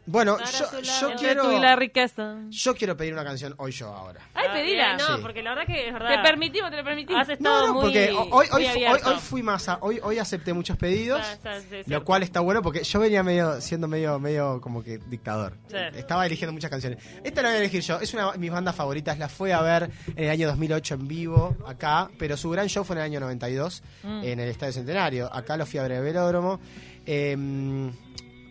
Bueno, 0.08 0.38
yo, 0.38 1.16
quiero 1.18 1.44
tú 1.44 1.52
y 1.54 1.60
la 1.60 1.76
riqueza. 1.76 2.36
yo 2.50 2.76
quiero 2.76 2.96
pedir 2.96 3.14
una 3.14 3.24
canción 3.24 3.56
hoy 3.58 3.72
yo 3.72 3.88
ahora. 3.88 4.22
Ay, 4.36 4.50
pedila. 4.54 4.98
No, 4.98 5.16
Sí. 5.16 5.22
porque 5.22 5.42
la 5.42 5.52
verdad 5.56 5.66
que 5.66 5.88
es 5.88 5.94
verdad. 5.94 6.16
Te 6.18 6.22
permitimos, 6.30 6.70
te 6.70 6.78
lo 6.78 6.84
permitimos. 6.84 7.22
Has 7.24 7.30
estado 7.30 7.62
No, 7.62 7.68
no, 7.68 7.74
muy, 7.74 7.82
porque 7.84 8.12
hoy, 8.12 8.18
hoy, 8.18 8.28
muy 8.32 8.46
fu- 8.48 8.56
hoy, 8.56 8.66
abierto. 8.68 9.10
hoy 9.10 9.20
fui 9.20 9.42
más 9.44 9.68
a- 9.68 9.78
hoy, 9.82 10.00
hoy 10.04 10.20
acepté 10.20 10.54
muchos 10.54 10.78
pedidos. 10.78 11.22
Ah, 11.24 11.34
está, 11.34 11.60
sí, 11.60 11.68
sí. 11.84 11.90
Lo 11.92 12.04
cual 12.06 12.22
está 12.24 12.40
bueno 12.42 12.62
porque 12.62 12.84
yo 12.84 13.00
venía 13.00 13.24
medio 13.24 13.60
siendo 13.62 13.88
medio 13.88 14.20
medio 14.20 14.62
como 14.62 14.84
que 14.84 15.00
dictador. 15.00 15.58
Sí. 15.70 15.78
Estaba 15.96 16.26
eligiendo 16.26 16.54
muchas 16.54 16.70
canciones. 16.70 17.00
Esta 17.24 17.42
la 17.42 17.50
voy 17.50 17.56
a 17.58 17.60
elegir 17.62 17.82
yo. 17.82 18.00
Es 18.00 18.14
una 18.14 18.32
de 18.32 18.38
mis 18.38 18.52
bandas 18.52 18.76
favoritas. 18.76 19.18
La 19.18 19.28
fue 19.28 19.54
a 19.54 19.62
ver 19.62 19.90
en 20.16 20.24
el 20.26 20.30
año 20.30 20.48
2008 20.48 20.94
en 20.94 21.08
vivo 21.08 21.56
acá, 21.66 22.10
pero 22.20 22.38
su 22.38 22.50
gran 22.52 22.68
show 22.68 22.84
fue 22.84 22.96
en 22.96 23.00
el 23.00 23.06
año 23.06 23.20
92 23.22 23.82
Mm. 24.04 24.24
en 24.24 24.40
el 24.40 24.50
Estadio 24.50 24.74
Centenario. 24.74 25.34
Acá 25.34 25.58
lo 25.58 25.66
fui 25.66 25.80
a 25.80 25.84
ver 25.84 25.94
en 25.94 25.98
el 25.98 26.04
Velódromo. 26.04 26.60
Eh, 27.08 27.92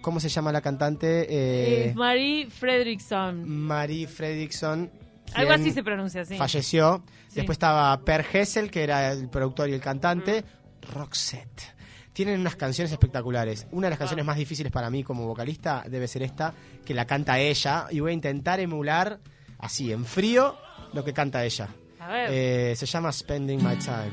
¿Cómo 0.05 0.21
se 0.21 0.29
llama 0.29 0.53
la 0.53 0.61
cantante? 0.61 1.27
Eh, 1.31 1.89
Es 1.89 1.97
Marie 1.97 2.51
Fredrickson. 2.51 3.49
Marie 3.49 4.07
Fredrickson. 4.07 4.91
Algo 5.33 5.53
así 5.55 5.71
se 5.73 5.83
pronuncia, 5.83 6.21
así. 6.21 6.37
Falleció. 6.37 7.03
Sí. 7.29 7.37
Después 7.37 7.57
estaba 7.57 7.99
Per 8.05 8.27
Hessel, 8.31 8.71
que 8.71 8.83
era 8.83 9.13
el 9.13 9.31
productor 9.31 9.71
y 9.71 9.73
el 9.73 9.81
cantante. 9.81 10.43
Mm. 10.43 10.93
Roxette. 10.93 11.63
Tienen 12.13 12.39
unas 12.39 12.55
canciones 12.57 12.93
espectaculares. 12.93 13.67
Una 13.71 13.87
de 13.87 13.93
las 13.93 13.99
canciones 13.99 14.27
más 14.27 14.37
difíciles 14.37 14.71
para 14.71 14.91
mí 14.91 15.03
como 15.03 15.27
vocalista 15.27 15.83
debe 15.89 16.07
ser 16.07 16.23
esta, 16.23 16.53
que 16.85 16.93
la 16.93 17.07
canta 17.07 17.39
ella. 17.39 17.87
Y 17.91 18.01
voy 18.01 18.11
a 18.11 18.15
intentar 18.15 18.61
emular, 18.61 19.21
así, 19.59 19.91
en 19.91 20.05
frío, 20.05 20.55
lo 20.93 21.03
que 21.03 21.15
canta 21.15 21.47
ella. 21.47 21.71
A 21.99 22.09
ver. 22.09 22.29
Eh, 22.31 22.77
se 22.77 22.85
llama 22.85 23.11
Spending 23.11 23.65
My 23.65 23.77
Time. 23.77 24.13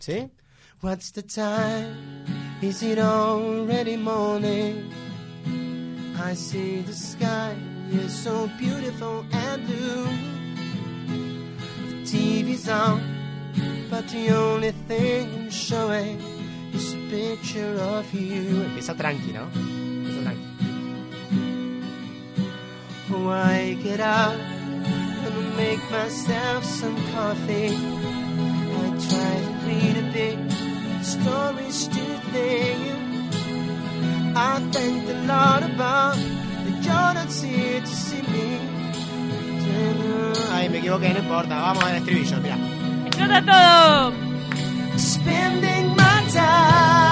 ¿Sí? 0.00 0.28
What's 0.82 1.12
the 1.12 1.22
time? 1.22 2.24
Is 2.60 2.82
it 2.82 2.98
already 2.98 3.96
morning? 3.96 5.03
I 6.20 6.34
see 6.34 6.80
the 6.82 6.92
sky 6.92 7.56
is 7.90 8.12
so 8.12 8.48
beautiful 8.58 9.24
and 9.32 9.66
blue. 9.66 10.06
The 11.88 11.96
TV's 12.04 12.68
on, 12.68 13.00
but 13.90 14.08
the 14.08 14.30
only 14.30 14.72
thing 14.88 15.50
showing 15.50 16.20
is 16.72 16.94
a 16.94 16.98
picture 17.10 17.74
of 17.80 18.12
you. 18.14 18.62
Empieza 18.64 18.94
tranqui, 18.94 19.32
¿no? 19.32 19.48
Empieza 19.54 20.22
tranqui. 20.22 20.44
Oh, 23.12 23.28
I 23.28 23.74
get 23.82 24.00
out 24.00 24.38
and 24.38 25.56
make 25.56 25.82
myself 25.90 26.64
some 26.64 26.96
coffee. 27.12 27.74
I 27.74 28.86
try 29.08 29.34
to 29.44 29.52
read 29.66 29.96
a 29.98 30.06
bit, 30.12 30.38
stories 31.02 31.88
to 31.88 32.04
think. 32.32 32.73
I 34.36 34.60
thank 34.72 35.06
the 35.06 35.14
Lord 35.14 35.62
above 35.62 36.18
that 36.64 36.84
you're 36.84 37.14
not 37.14 37.32
here 37.32 37.80
to 37.80 37.86
see 37.86 38.22
me. 38.22 38.58
Ay, 40.50 40.68
me 40.68 40.78
equivoqué, 40.78 41.12
no 41.12 41.20
importa, 41.20 41.60
vamos 41.60 41.84
al 41.84 41.96
estribillo, 41.96 42.40
mira. 42.40 42.56
¡Explota 43.06 43.42
todo! 43.44 44.12
Spending 44.96 45.94
my 45.96 46.24
time 46.32 47.03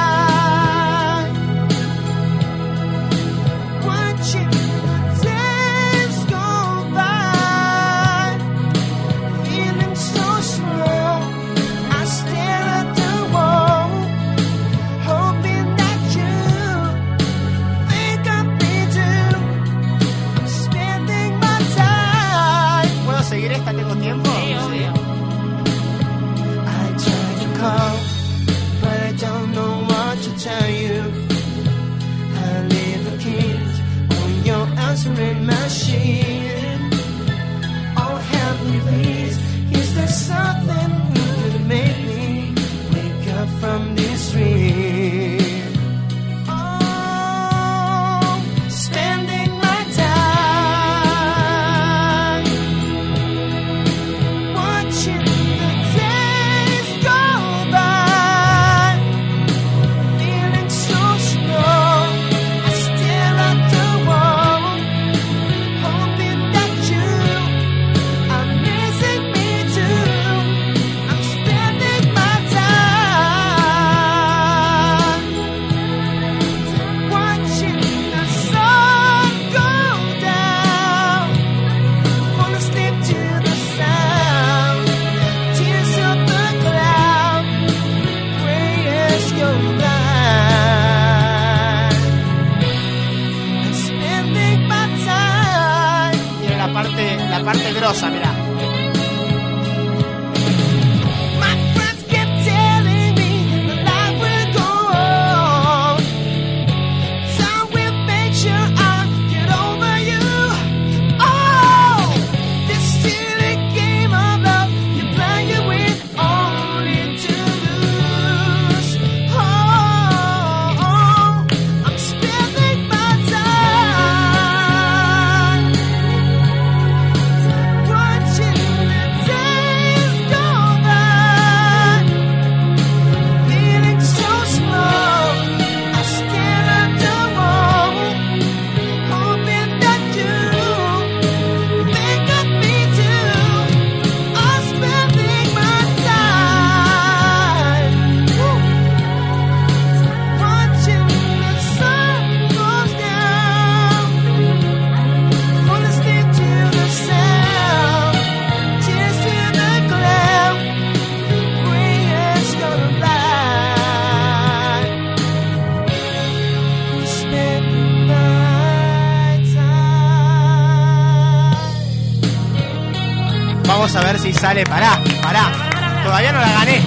sale. 174.53 174.65
Pará, 174.65 175.01
pará. 175.23 176.03
Todavía 176.05 176.33
no 176.33 176.41
la 176.41 176.53
gané. 176.53 176.81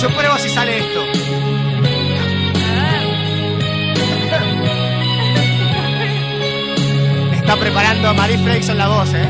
Yo 0.00 0.08
pruebo 0.10 0.38
si 0.38 0.48
sale 0.48 0.78
esto. 0.78 1.00
Me 7.30 7.36
está 7.36 7.56
preparando 7.56 8.14
Marie 8.14 8.38
Fredrickson 8.38 8.78
la 8.78 8.88
voz, 8.88 9.12
eh. 9.14 9.28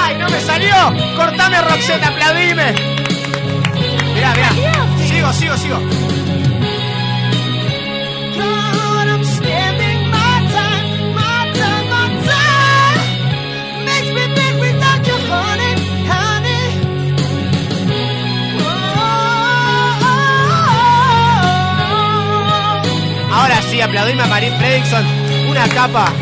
¡Ay, 0.00 0.16
no 0.18 0.28
me 0.28 0.40
salió! 0.40 0.76
¡Cortame, 1.16 1.60
Roxette, 1.62 2.04
aplaudime! 2.04 2.74
Mirá, 4.14 4.32
mirá. 4.34 4.50
Sigo, 5.08 5.32
sigo, 5.32 5.56
sigo. 5.56 6.11
Aplaudirme 24.02 24.22
a 24.22 24.26
Marín 24.26 24.52
Fredrickson. 24.54 25.04
Una 25.48 25.68
capa. 25.68 26.12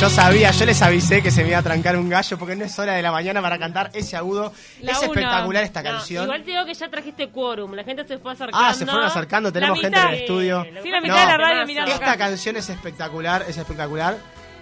Yo 0.00 0.08
sabía, 0.08 0.50
yo 0.52 0.64
les 0.64 0.80
avisé 0.80 1.22
que 1.22 1.30
se 1.30 1.42
me 1.42 1.48
iba 1.50 1.58
a 1.58 1.62
trancar 1.62 1.94
un 1.98 2.08
gallo 2.08 2.38
porque 2.38 2.56
no 2.56 2.64
es 2.64 2.78
hora 2.78 2.94
de 2.94 3.02
la 3.02 3.10
mañana 3.12 3.42
para 3.42 3.58
cantar 3.58 3.90
ese 3.92 4.16
agudo. 4.16 4.50
La 4.80 4.92
es 4.92 5.02
espectacular 5.02 5.62
esta 5.64 5.82
No, 5.82 5.90
canción. 5.90 6.24
igual 6.24 6.42
te 6.44 6.50
digo 6.52 6.64
que 6.64 6.72
ya 6.74 6.88
trajiste 6.88 7.28
quórum, 7.28 7.74
la 7.74 7.84
gente 7.84 8.06
se 8.06 8.18
fue 8.18 8.32
acercando. 8.32 8.66
Ah, 8.66 8.72
se 8.72 8.86
fueron 8.86 9.04
acercando, 9.04 9.52
tenemos 9.52 9.76
La 9.78 9.82
gente 9.82 9.98
en 10.00 10.06
el 10.08 10.14
estudio. 10.14 10.62
Sí, 10.64 10.70
lo 10.70 10.82
Sí, 10.84 10.88
la 10.90 11.00
mitad 11.02 11.20
de 11.20 11.26
la 11.26 11.36
radio 11.36 11.66
mirando 11.66 11.92
Esta 11.92 12.12
acá. 12.12 12.16
canción 12.18 12.56
es 12.56 12.68
espectacular, 12.70 13.44
es 13.46 13.56
espectacular. 13.58 14.16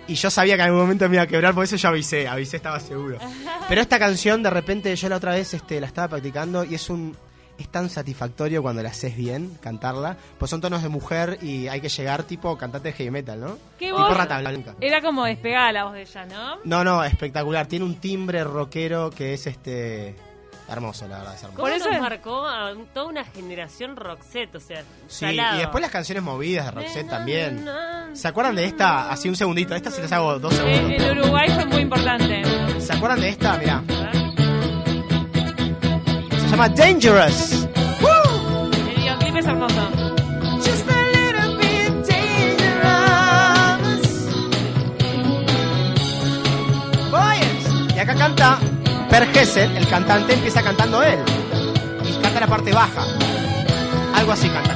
Y 0.08 0.14
yo 0.14 0.30
sabía 0.30 0.56
que 0.56 0.62
en 0.62 0.66
algún 0.68 0.80
momento 0.82 1.08
me 1.08 1.16
iba 1.16 1.22
a 1.24 1.26
quebrar, 1.26 1.52
por 1.54 1.64
eso 1.64 1.76
yo 1.76 1.88
avisé, 1.88 2.26
avisé, 2.26 2.56
estaba 2.56 2.80
seguro. 2.80 3.18
Pero 3.68 3.80
esta 3.80 3.98
canción, 3.98 4.42
de 4.42 4.50
repente, 4.50 4.94
yo 4.96 5.08
la 5.08 5.16
otra 5.16 5.32
vez 5.34 5.52
este, 5.54 5.80
la 5.80 5.86
estaba 5.86 6.08
practicando 6.08 6.64
y 6.64 6.74
es 6.74 6.88
un. 6.90 7.16
Es 7.58 7.68
tan 7.68 7.88
satisfactorio 7.88 8.62
cuando 8.62 8.82
la 8.82 8.90
haces 8.90 9.16
bien, 9.16 9.56
cantarla. 9.62 10.16
Pues 10.38 10.50
son 10.50 10.60
tonos 10.60 10.82
de 10.82 10.88
mujer 10.90 11.38
y 11.40 11.68
hay 11.68 11.80
que 11.80 11.88
llegar 11.88 12.22
tipo 12.24 12.56
cantante 12.58 12.88
de 12.88 12.94
heavy 12.94 13.10
metal, 13.10 13.40
¿no? 13.40 13.58
¿Qué 13.78 13.86
tipo 13.86 13.96
voz? 13.98 14.14
rata 14.16 14.38
blanca. 14.40 14.74
Era 14.80 15.00
como 15.00 15.24
despegada 15.24 15.72
la 15.72 15.84
voz 15.84 15.94
de 15.94 16.02
ella, 16.02 16.26
¿no? 16.26 16.56
No, 16.64 16.84
no, 16.84 17.02
espectacular. 17.02 17.66
Tiene 17.66 17.84
un 17.86 17.94
timbre 17.96 18.44
rockero 18.44 19.10
que 19.10 19.32
es 19.34 19.46
este. 19.46 20.14
Hermoso, 20.68 21.06
la 21.06 21.18
verdad, 21.18 21.34
es 21.36 21.42
hermoso. 21.44 21.56
¿Cómo 21.62 21.68
Por 21.68 21.76
eso 21.76 21.90
nos 21.92 22.00
marcó 22.00 22.44
a 22.44 22.72
toda 22.92 23.06
una 23.06 23.24
generación 23.24 23.94
Roxette? 23.94 24.56
O 24.56 24.60
sea, 24.60 24.82
Sí, 25.06 25.20
salado. 25.26 25.56
y 25.56 25.60
después 25.60 25.80
las 25.80 25.92
canciones 25.92 26.24
movidas 26.24 26.64
de 26.66 26.70
Roxette 26.72 27.08
también. 27.08 27.64
¿Se 28.14 28.26
acuerdan 28.28 28.56
de 28.56 28.64
esta? 28.64 29.08
Así 29.10 29.28
un 29.28 29.36
segundito. 29.36 29.76
Esta 29.76 29.92
se 29.92 30.02
les 30.02 30.10
hago 30.10 30.38
dos 30.40 30.52
Eh, 30.54 30.56
segundos. 30.56 31.02
En 31.02 31.18
Uruguay 31.20 31.48
fue 31.54 31.64
muy 31.66 31.80
importante. 31.82 32.42
¿Se 32.80 32.92
acuerdan 32.92 33.20
de 33.20 33.28
esta? 33.28 33.56
Mirá. 33.58 33.82
Se 36.46 36.52
llama 36.52 36.68
Dangerous. 36.68 37.66
El 38.72 38.84
videoclip 38.94 39.36
es 39.36 39.46
hermoso. 39.46 39.90
Just 40.58 40.88
a 40.88 41.02
little 41.12 41.56
bit 41.58 41.90
dangerous. 42.06 43.50
Boys. 47.10 47.94
Y 47.94 47.98
acá 47.98 48.14
canta 48.14 48.58
Per 49.10 49.26
Gessel, 49.32 49.76
el 49.76 49.88
cantante, 49.88 50.34
empieza 50.34 50.62
cantando 50.62 51.02
él. 51.02 51.18
Y 52.08 52.12
canta 52.22 52.38
la 52.40 52.46
parte 52.46 52.72
baja. 52.72 53.02
Algo 54.14 54.32
así 54.32 54.48
canta, 54.48 54.75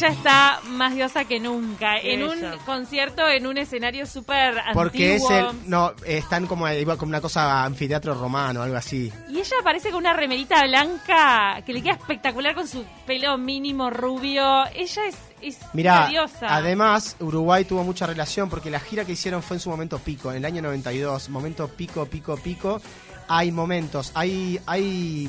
ella 0.00 0.12
está 0.14 0.60
más 0.66 0.94
diosa 0.94 1.24
que 1.24 1.38
nunca. 1.38 1.98
En 1.98 2.22
un 2.22 2.38
ella. 2.38 2.56
concierto, 2.64 3.28
en 3.28 3.46
un 3.46 3.58
escenario 3.58 4.06
súper 4.06 4.58
antiguo. 4.58 4.72
Porque 4.74 5.16
es 5.16 5.30
el. 5.30 5.46
No, 5.68 5.92
están 6.06 6.46
como, 6.46 6.66
como 6.96 7.10
una 7.10 7.20
cosa 7.20 7.64
anfiteatro 7.64 8.14
romano, 8.14 8.62
algo 8.62 8.76
así. 8.76 9.12
Y 9.28 9.38
ella 9.38 9.56
aparece 9.60 9.90
con 9.90 9.98
una 9.98 10.12
remerita 10.14 10.64
blanca 10.64 11.62
que 11.66 11.72
le 11.72 11.82
queda 11.82 11.94
espectacular 11.94 12.54
con 12.54 12.66
su 12.66 12.84
pelo 13.06 13.36
mínimo 13.36 13.90
rubio. 13.90 14.64
Ella 14.74 15.06
es, 15.06 15.16
es 15.42 15.58
Mirá, 15.74 16.08
diosa. 16.08 16.46
además 16.48 17.16
Uruguay 17.20 17.64
tuvo 17.64 17.84
mucha 17.84 18.06
relación 18.06 18.48
porque 18.48 18.70
la 18.70 18.80
gira 18.80 19.04
que 19.04 19.12
hicieron 19.12 19.42
fue 19.42 19.56
en 19.56 19.60
su 19.60 19.68
momento 19.70 19.98
pico, 19.98 20.30
en 20.30 20.38
el 20.38 20.44
año 20.46 20.62
92, 20.62 21.28
momento 21.28 21.68
pico, 21.68 22.06
pico, 22.06 22.36
pico. 22.36 22.80
Hay 23.28 23.52
momentos, 23.52 24.10
hay, 24.14 24.58
hay, 24.66 25.28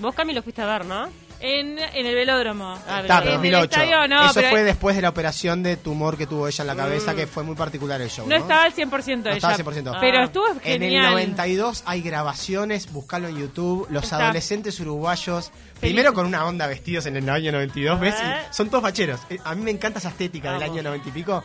Vos, 0.00 0.14
Cami, 0.14 0.32
lo 0.32 0.42
fuiste 0.42 0.62
a 0.62 0.66
ver, 0.66 0.86
¿no? 0.86 1.08
En, 1.44 1.76
en 1.78 2.06
el 2.06 2.14
velódromo. 2.14 2.78
Ah, 2.86 3.00
está, 3.00 3.20
pero 3.20 3.30
pero 3.32 3.34
en 3.40 3.44
el 3.46 3.52
2008. 3.52 3.64
estadio 3.64 4.08
no, 4.08 4.24
Eso 4.26 4.34
pero- 4.34 4.50
fue 4.50 4.62
después 4.62 4.94
de 4.96 5.02
la 5.02 5.08
operación 5.08 5.62
de 5.64 5.76
tumor 5.76 6.16
que 6.16 6.26
tuvo 6.28 6.46
ella 6.46 6.62
en 6.62 6.66
la 6.68 6.76
cabeza, 6.76 7.12
Mm. 7.12 7.16
que 7.16 7.26
fue 7.26 7.42
muy 7.42 7.56
particular 7.56 8.00
el 8.00 8.08
show. 8.10 8.26
No 8.28 8.36
No, 8.36 8.42
estaba 8.42 8.62
al 8.62 8.72
100% 8.72 9.24
No 9.24 9.30
ella. 9.30 9.36
estaba 9.38 9.54
100%. 9.56 9.96
Pero 10.00 10.18
Ah. 10.20 10.24
estuvo 10.24 10.46
En 10.62 10.82
el 10.82 10.90
genial. 10.90 11.10
92 11.10 11.82
hay 11.84 12.00
grabaciones, 12.00 12.92
buscalo 12.92 13.26
en 13.28 13.38
YouTube, 13.38 13.86
los 13.90 14.04
Está. 14.04 14.18
adolescentes 14.24 14.78
uruguayos, 14.78 15.50
primero 15.80 16.14
con 16.14 16.26
una 16.26 16.44
onda 16.46 16.66
vestidos 16.68 17.06
en 17.06 17.16
el 17.16 17.28
año 17.28 17.50
92, 17.50 17.98
¿ves? 17.98 18.14
Ah. 18.18 18.42
Son 18.52 18.70
todos 18.70 18.82
facheros. 18.82 19.20
Eh, 19.28 19.38
A 19.44 19.54
mí 19.56 19.62
me 19.62 19.72
encanta 19.72 19.98
esa 19.98 20.10
estética 20.10 20.52
del 20.52 20.62
año 20.62 20.80
90 20.82 21.08
y 21.08 21.12
pico. 21.12 21.42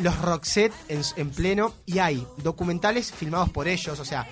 Los 0.00 0.16
Roxette 0.20 0.72
en, 0.88 1.02
en 1.16 1.30
pleno, 1.30 1.74
y 1.86 1.98
hay 2.00 2.26
documentales 2.38 3.12
filmados 3.12 3.50
por 3.50 3.66
ellos, 3.68 3.98
o 4.00 4.04
sea, 4.04 4.26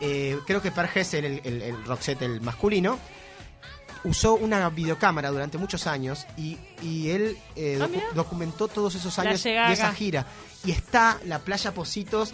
eh, 0.00 0.38
creo 0.46 0.62
que 0.62 0.70
Per 0.70 0.88
Gessel, 0.88 1.24
el, 1.24 1.40
el, 1.44 1.62
el 1.62 1.84
Roxette, 1.84 2.22
el 2.22 2.40
masculino, 2.40 2.98
usó 4.04 4.34
una 4.34 4.68
videocámara 4.70 5.30
durante 5.30 5.58
muchos 5.58 5.86
años 5.86 6.26
y, 6.36 6.58
y 6.82 7.10
él 7.10 7.36
eh, 7.56 7.78
Ah, 7.80 7.86
docu- 7.86 8.12
documentó 8.14 8.68
todos 8.68 8.94
esos 8.94 9.18
años 9.18 9.42
de 9.68 9.72
esa 9.74 9.92
gira. 9.94 10.26
Y 10.64 10.70
está 10.72 11.18
la 11.26 11.38
playa 11.40 11.72
Positos 11.72 12.32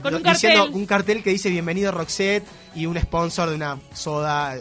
Con 0.00 0.14
un 0.14 0.22
diciendo 0.22 0.60
cartel. 0.60 0.74
un 0.80 0.86
cartel 0.86 1.22
que 1.22 1.30
dice 1.30 1.50
bienvenido 1.50 1.90
Roxette 1.92 2.44
y 2.74 2.86
un 2.86 2.98
sponsor 2.98 3.50
de 3.50 3.54
una 3.56 3.78
soda 3.92 4.56
eh, 4.56 4.60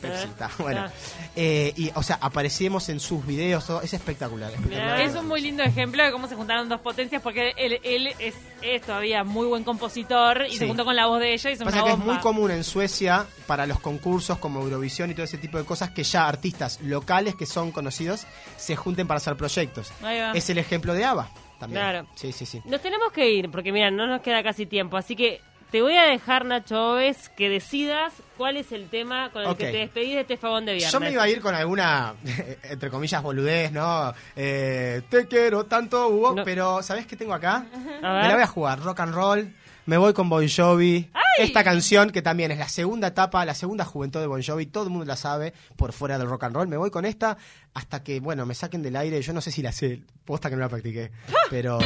Pepsi, 0.00 0.24
Eh, 0.24 0.28
está, 0.30 0.50
bueno 0.58 0.82
ah. 0.86 0.90
Eh, 1.34 1.72
y 1.76 1.90
o 1.94 2.02
sea 2.02 2.18
aparecemos 2.20 2.88
en 2.88 3.00
sus 3.00 3.26
videos 3.26 3.66
todo, 3.66 3.82
es 3.82 3.92
espectacular. 3.92 4.52
Es 5.00 5.14
un 5.16 5.26
muy 5.26 5.40
lindo 5.40 5.62
ejemplo 5.62 6.04
de 6.04 6.12
cómo 6.12 6.28
se 6.28 6.36
juntaron 6.36 6.68
dos 6.68 6.80
potencias 6.80 7.22
porque 7.22 7.52
él, 7.56 7.80
él 7.82 8.08
es, 8.18 8.34
es 8.62 8.82
todavía 8.82 9.24
muy 9.24 9.46
buen 9.46 9.64
compositor 9.64 10.46
y 10.46 10.52
Sí. 10.52 10.58
se 10.58 10.66
juntó 10.68 10.84
con 10.84 10.94
la 10.94 11.06
voz 11.06 11.20
de 11.20 11.32
ella 11.34 11.50
y 11.50 11.54
hizo 11.54 11.64
Pasa 11.64 11.78
una 11.82 11.86
que 11.86 11.92
es 11.92 11.98
muy 11.98 12.18
común 12.18 12.50
en 12.50 12.62
Suecia 12.64 13.26
para 13.46 13.66
los 13.66 13.80
concursos 13.80 14.38
como 14.38 14.60
Eurovisión 14.60 15.10
y 15.10 15.14
todo 15.14 15.24
ese 15.24 15.38
tipo 15.38 15.58
de 15.58 15.64
cosas 15.64 15.90
que 15.90 16.04
ya 16.04 16.28
artistas 16.28 16.78
locales 16.82 17.34
que 17.34 17.46
son 17.46 17.72
conocidos 17.72 18.26
se 18.56 18.76
junten 18.76 19.06
para 19.06 19.18
hacer 19.18 19.36
proyectos. 19.36 19.90
Es 20.34 20.50
el 20.50 20.58
ejemplo 20.58 20.94
de 20.94 21.04
ABBA 21.04 21.28
también. 21.60 21.80
Claro. 21.82 22.06
Sí, 22.16 22.32
sí, 22.32 22.44
sí. 22.46 22.60
Nos 22.64 22.80
tenemos 22.82 23.12
que 23.12 23.30
ir, 23.30 23.50
porque 23.50 23.70
mira, 23.70 23.90
no 23.92 24.06
nos 24.08 24.20
queda 24.22 24.42
casi 24.42 24.66
tiempo, 24.66 24.96
así 24.96 25.14
que 25.14 25.40
te 25.70 25.80
voy 25.82 25.96
a 25.96 26.02
dejar, 26.02 26.44
Nacho 26.46 26.94
Oves, 26.94 27.28
que 27.36 27.48
decidas 27.48 28.12
cuál 28.36 28.56
es 28.56 28.72
el 28.72 28.88
tema 28.88 29.30
con 29.30 29.44
el 29.44 29.54
que 29.56 29.66
te 29.70 29.76
despedís 29.76 30.14
de 30.16 30.20
este 30.22 30.36
fogón 30.36 30.66
de 30.66 30.72
viernes. 30.72 30.92
Yo 30.92 30.98
me 30.98 31.12
iba 31.12 31.22
a 31.22 31.28
ir 31.28 31.40
con 31.40 31.54
alguna, 31.54 32.14
entre 32.64 32.90
comillas, 32.90 33.22
boludez, 33.22 33.70
¿no? 33.70 34.12
Eh, 34.34 35.02
te 35.08 35.28
quiero 35.28 35.66
tanto, 35.66 36.08
Hugo, 36.08 36.34
No. 36.34 36.44
pero 36.44 36.82
¿sabés 36.82 37.06
qué 37.06 37.14
tengo 37.16 37.34
acá? 37.34 37.66
Me 37.72 38.00
la 38.00 38.34
voy 38.34 38.42
a 38.42 38.46
jugar, 38.48 38.80
rock 38.80 38.98
and 38.98 39.14
roll. 39.14 39.54
Me 39.90 39.98
voy 39.98 40.12
con 40.12 40.28
Bon 40.28 40.46
Jovi. 40.48 41.10
¡Ay! 41.12 41.46
Esta 41.46 41.64
canción 41.64 42.10
que 42.10 42.22
también 42.22 42.52
es 42.52 42.58
la 42.60 42.68
segunda 42.68 43.08
etapa, 43.08 43.44
la 43.44 43.56
segunda 43.56 43.84
juventud 43.84 44.20
de 44.20 44.28
Bon 44.28 44.40
Jovi, 44.40 44.66
todo 44.66 44.84
el 44.84 44.90
mundo 44.90 45.04
la 45.04 45.16
sabe 45.16 45.52
por 45.74 45.92
fuera 45.92 46.16
del 46.16 46.28
rock 46.28 46.44
and 46.44 46.54
roll. 46.54 46.68
Me 46.68 46.76
voy 46.76 46.92
con 46.92 47.04
esta 47.04 47.36
hasta 47.74 48.00
que, 48.04 48.20
bueno, 48.20 48.46
me 48.46 48.54
saquen 48.54 48.82
del 48.82 48.94
aire. 48.94 49.20
Yo 49.20 49.32
no 49.32 49.40
sé 49.40 49.50
si 49.50 49.62
la 49.62 49.72
sé, 49.72 50.04
posta 50.24 50.48
que 50.48 50.54
no 50.54 50.60
la 50.60 50.68
practiqué. 50.68 51.10
Pero. 51.50 51.80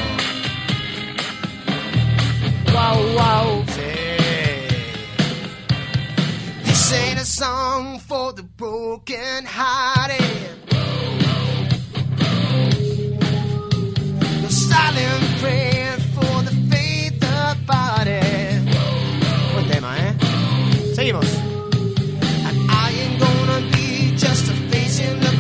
Wow, 2.75 3.15
wow. 3.15 3.65
Sí. 3.69 3.81
This 6.65 6.93
ain't 6.93 7.21
a 7.21 7.25
song 7.25 8.01
for 8.01 8.35
the 8.35 8.43
broken 8.43 9.47
hearted. 9.47 10.21
No 14.43 14.49
silent 14.51 15.41
prayer 15.41 15.74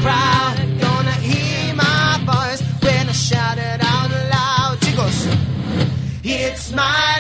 in. 0.07 0.78
Gonna 0.78 1.12
hear 1.12 1.74
my 1.74 2.20
voice 2.24 2.62
when 2.82 3.09
I 3.09 3.12
shout 3.12 3.59
it 3.59 3.80
out 3.82 4.11
loud. 4.11 4.78
Chicos, 4.80 5.18
it's 6.22 6.72
my 6.72 7.13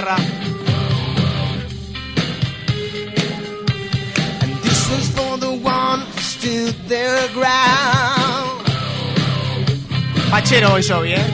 guitarra. 0.00 0.16
And 4.42 4.52
this 4.62 4.90
was 4.90 5.08
for 5.16 5.36
the 5.38 5.52
one 5.52 6.00
who 6.00 6.20
stood 6.20 6.74
their 6.88 7.28
ground. 7.28 8.66
Pachero 10.30 10.70
Bon 10.70 10.80
Jovi, 10.82 11.12
¿eh? 11.12 11.26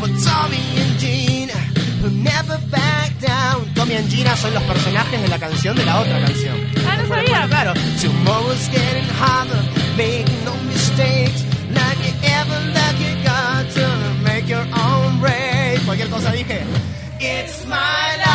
For 0.00 0.08
Tommy 0.24 0.62
and 0.82 0.98
Gina, 0.98 1.52
who 2.00 2.10
never 2.10 2.58
backed 2.70 3.20
down. 3.20 3.66
Tommy 3.74 3.96
and 3.96 4.08
Gina 4.08 4.36
son 4.36 4.54
los 4.54 4.62
personajes 4.64 5.20
de 5.20 5.28
la 5.28 5.38
canción 5.38 5.76
de 5.76 5.84
la 5.84 6.00
otra 6.00 6.20
canción. 6.20 6.56
Ah, 6.88 6.96
no 6.96 7.08
Bueno, 7.08 7.26
sabía. 7.26 7.48
claro. 7.48 7.74
Tomorrow's 8.00 8.68
getting 8.70 9.04
harder, 9.18 9.62
make 9.96 10.24
no 10.44 10.54
mistakes. 10.68 11.44
Like 11.74 11.98
you 12.06 12.14
ever 12.22 12.58
lucky 12.72 13.12
God 13.24 13.68
to 13.74 13.86
make 14.24 14.48
your 14.48 14.64
own 14.74 15.20
break. 15.20 15.40
smile. 17.50 18.29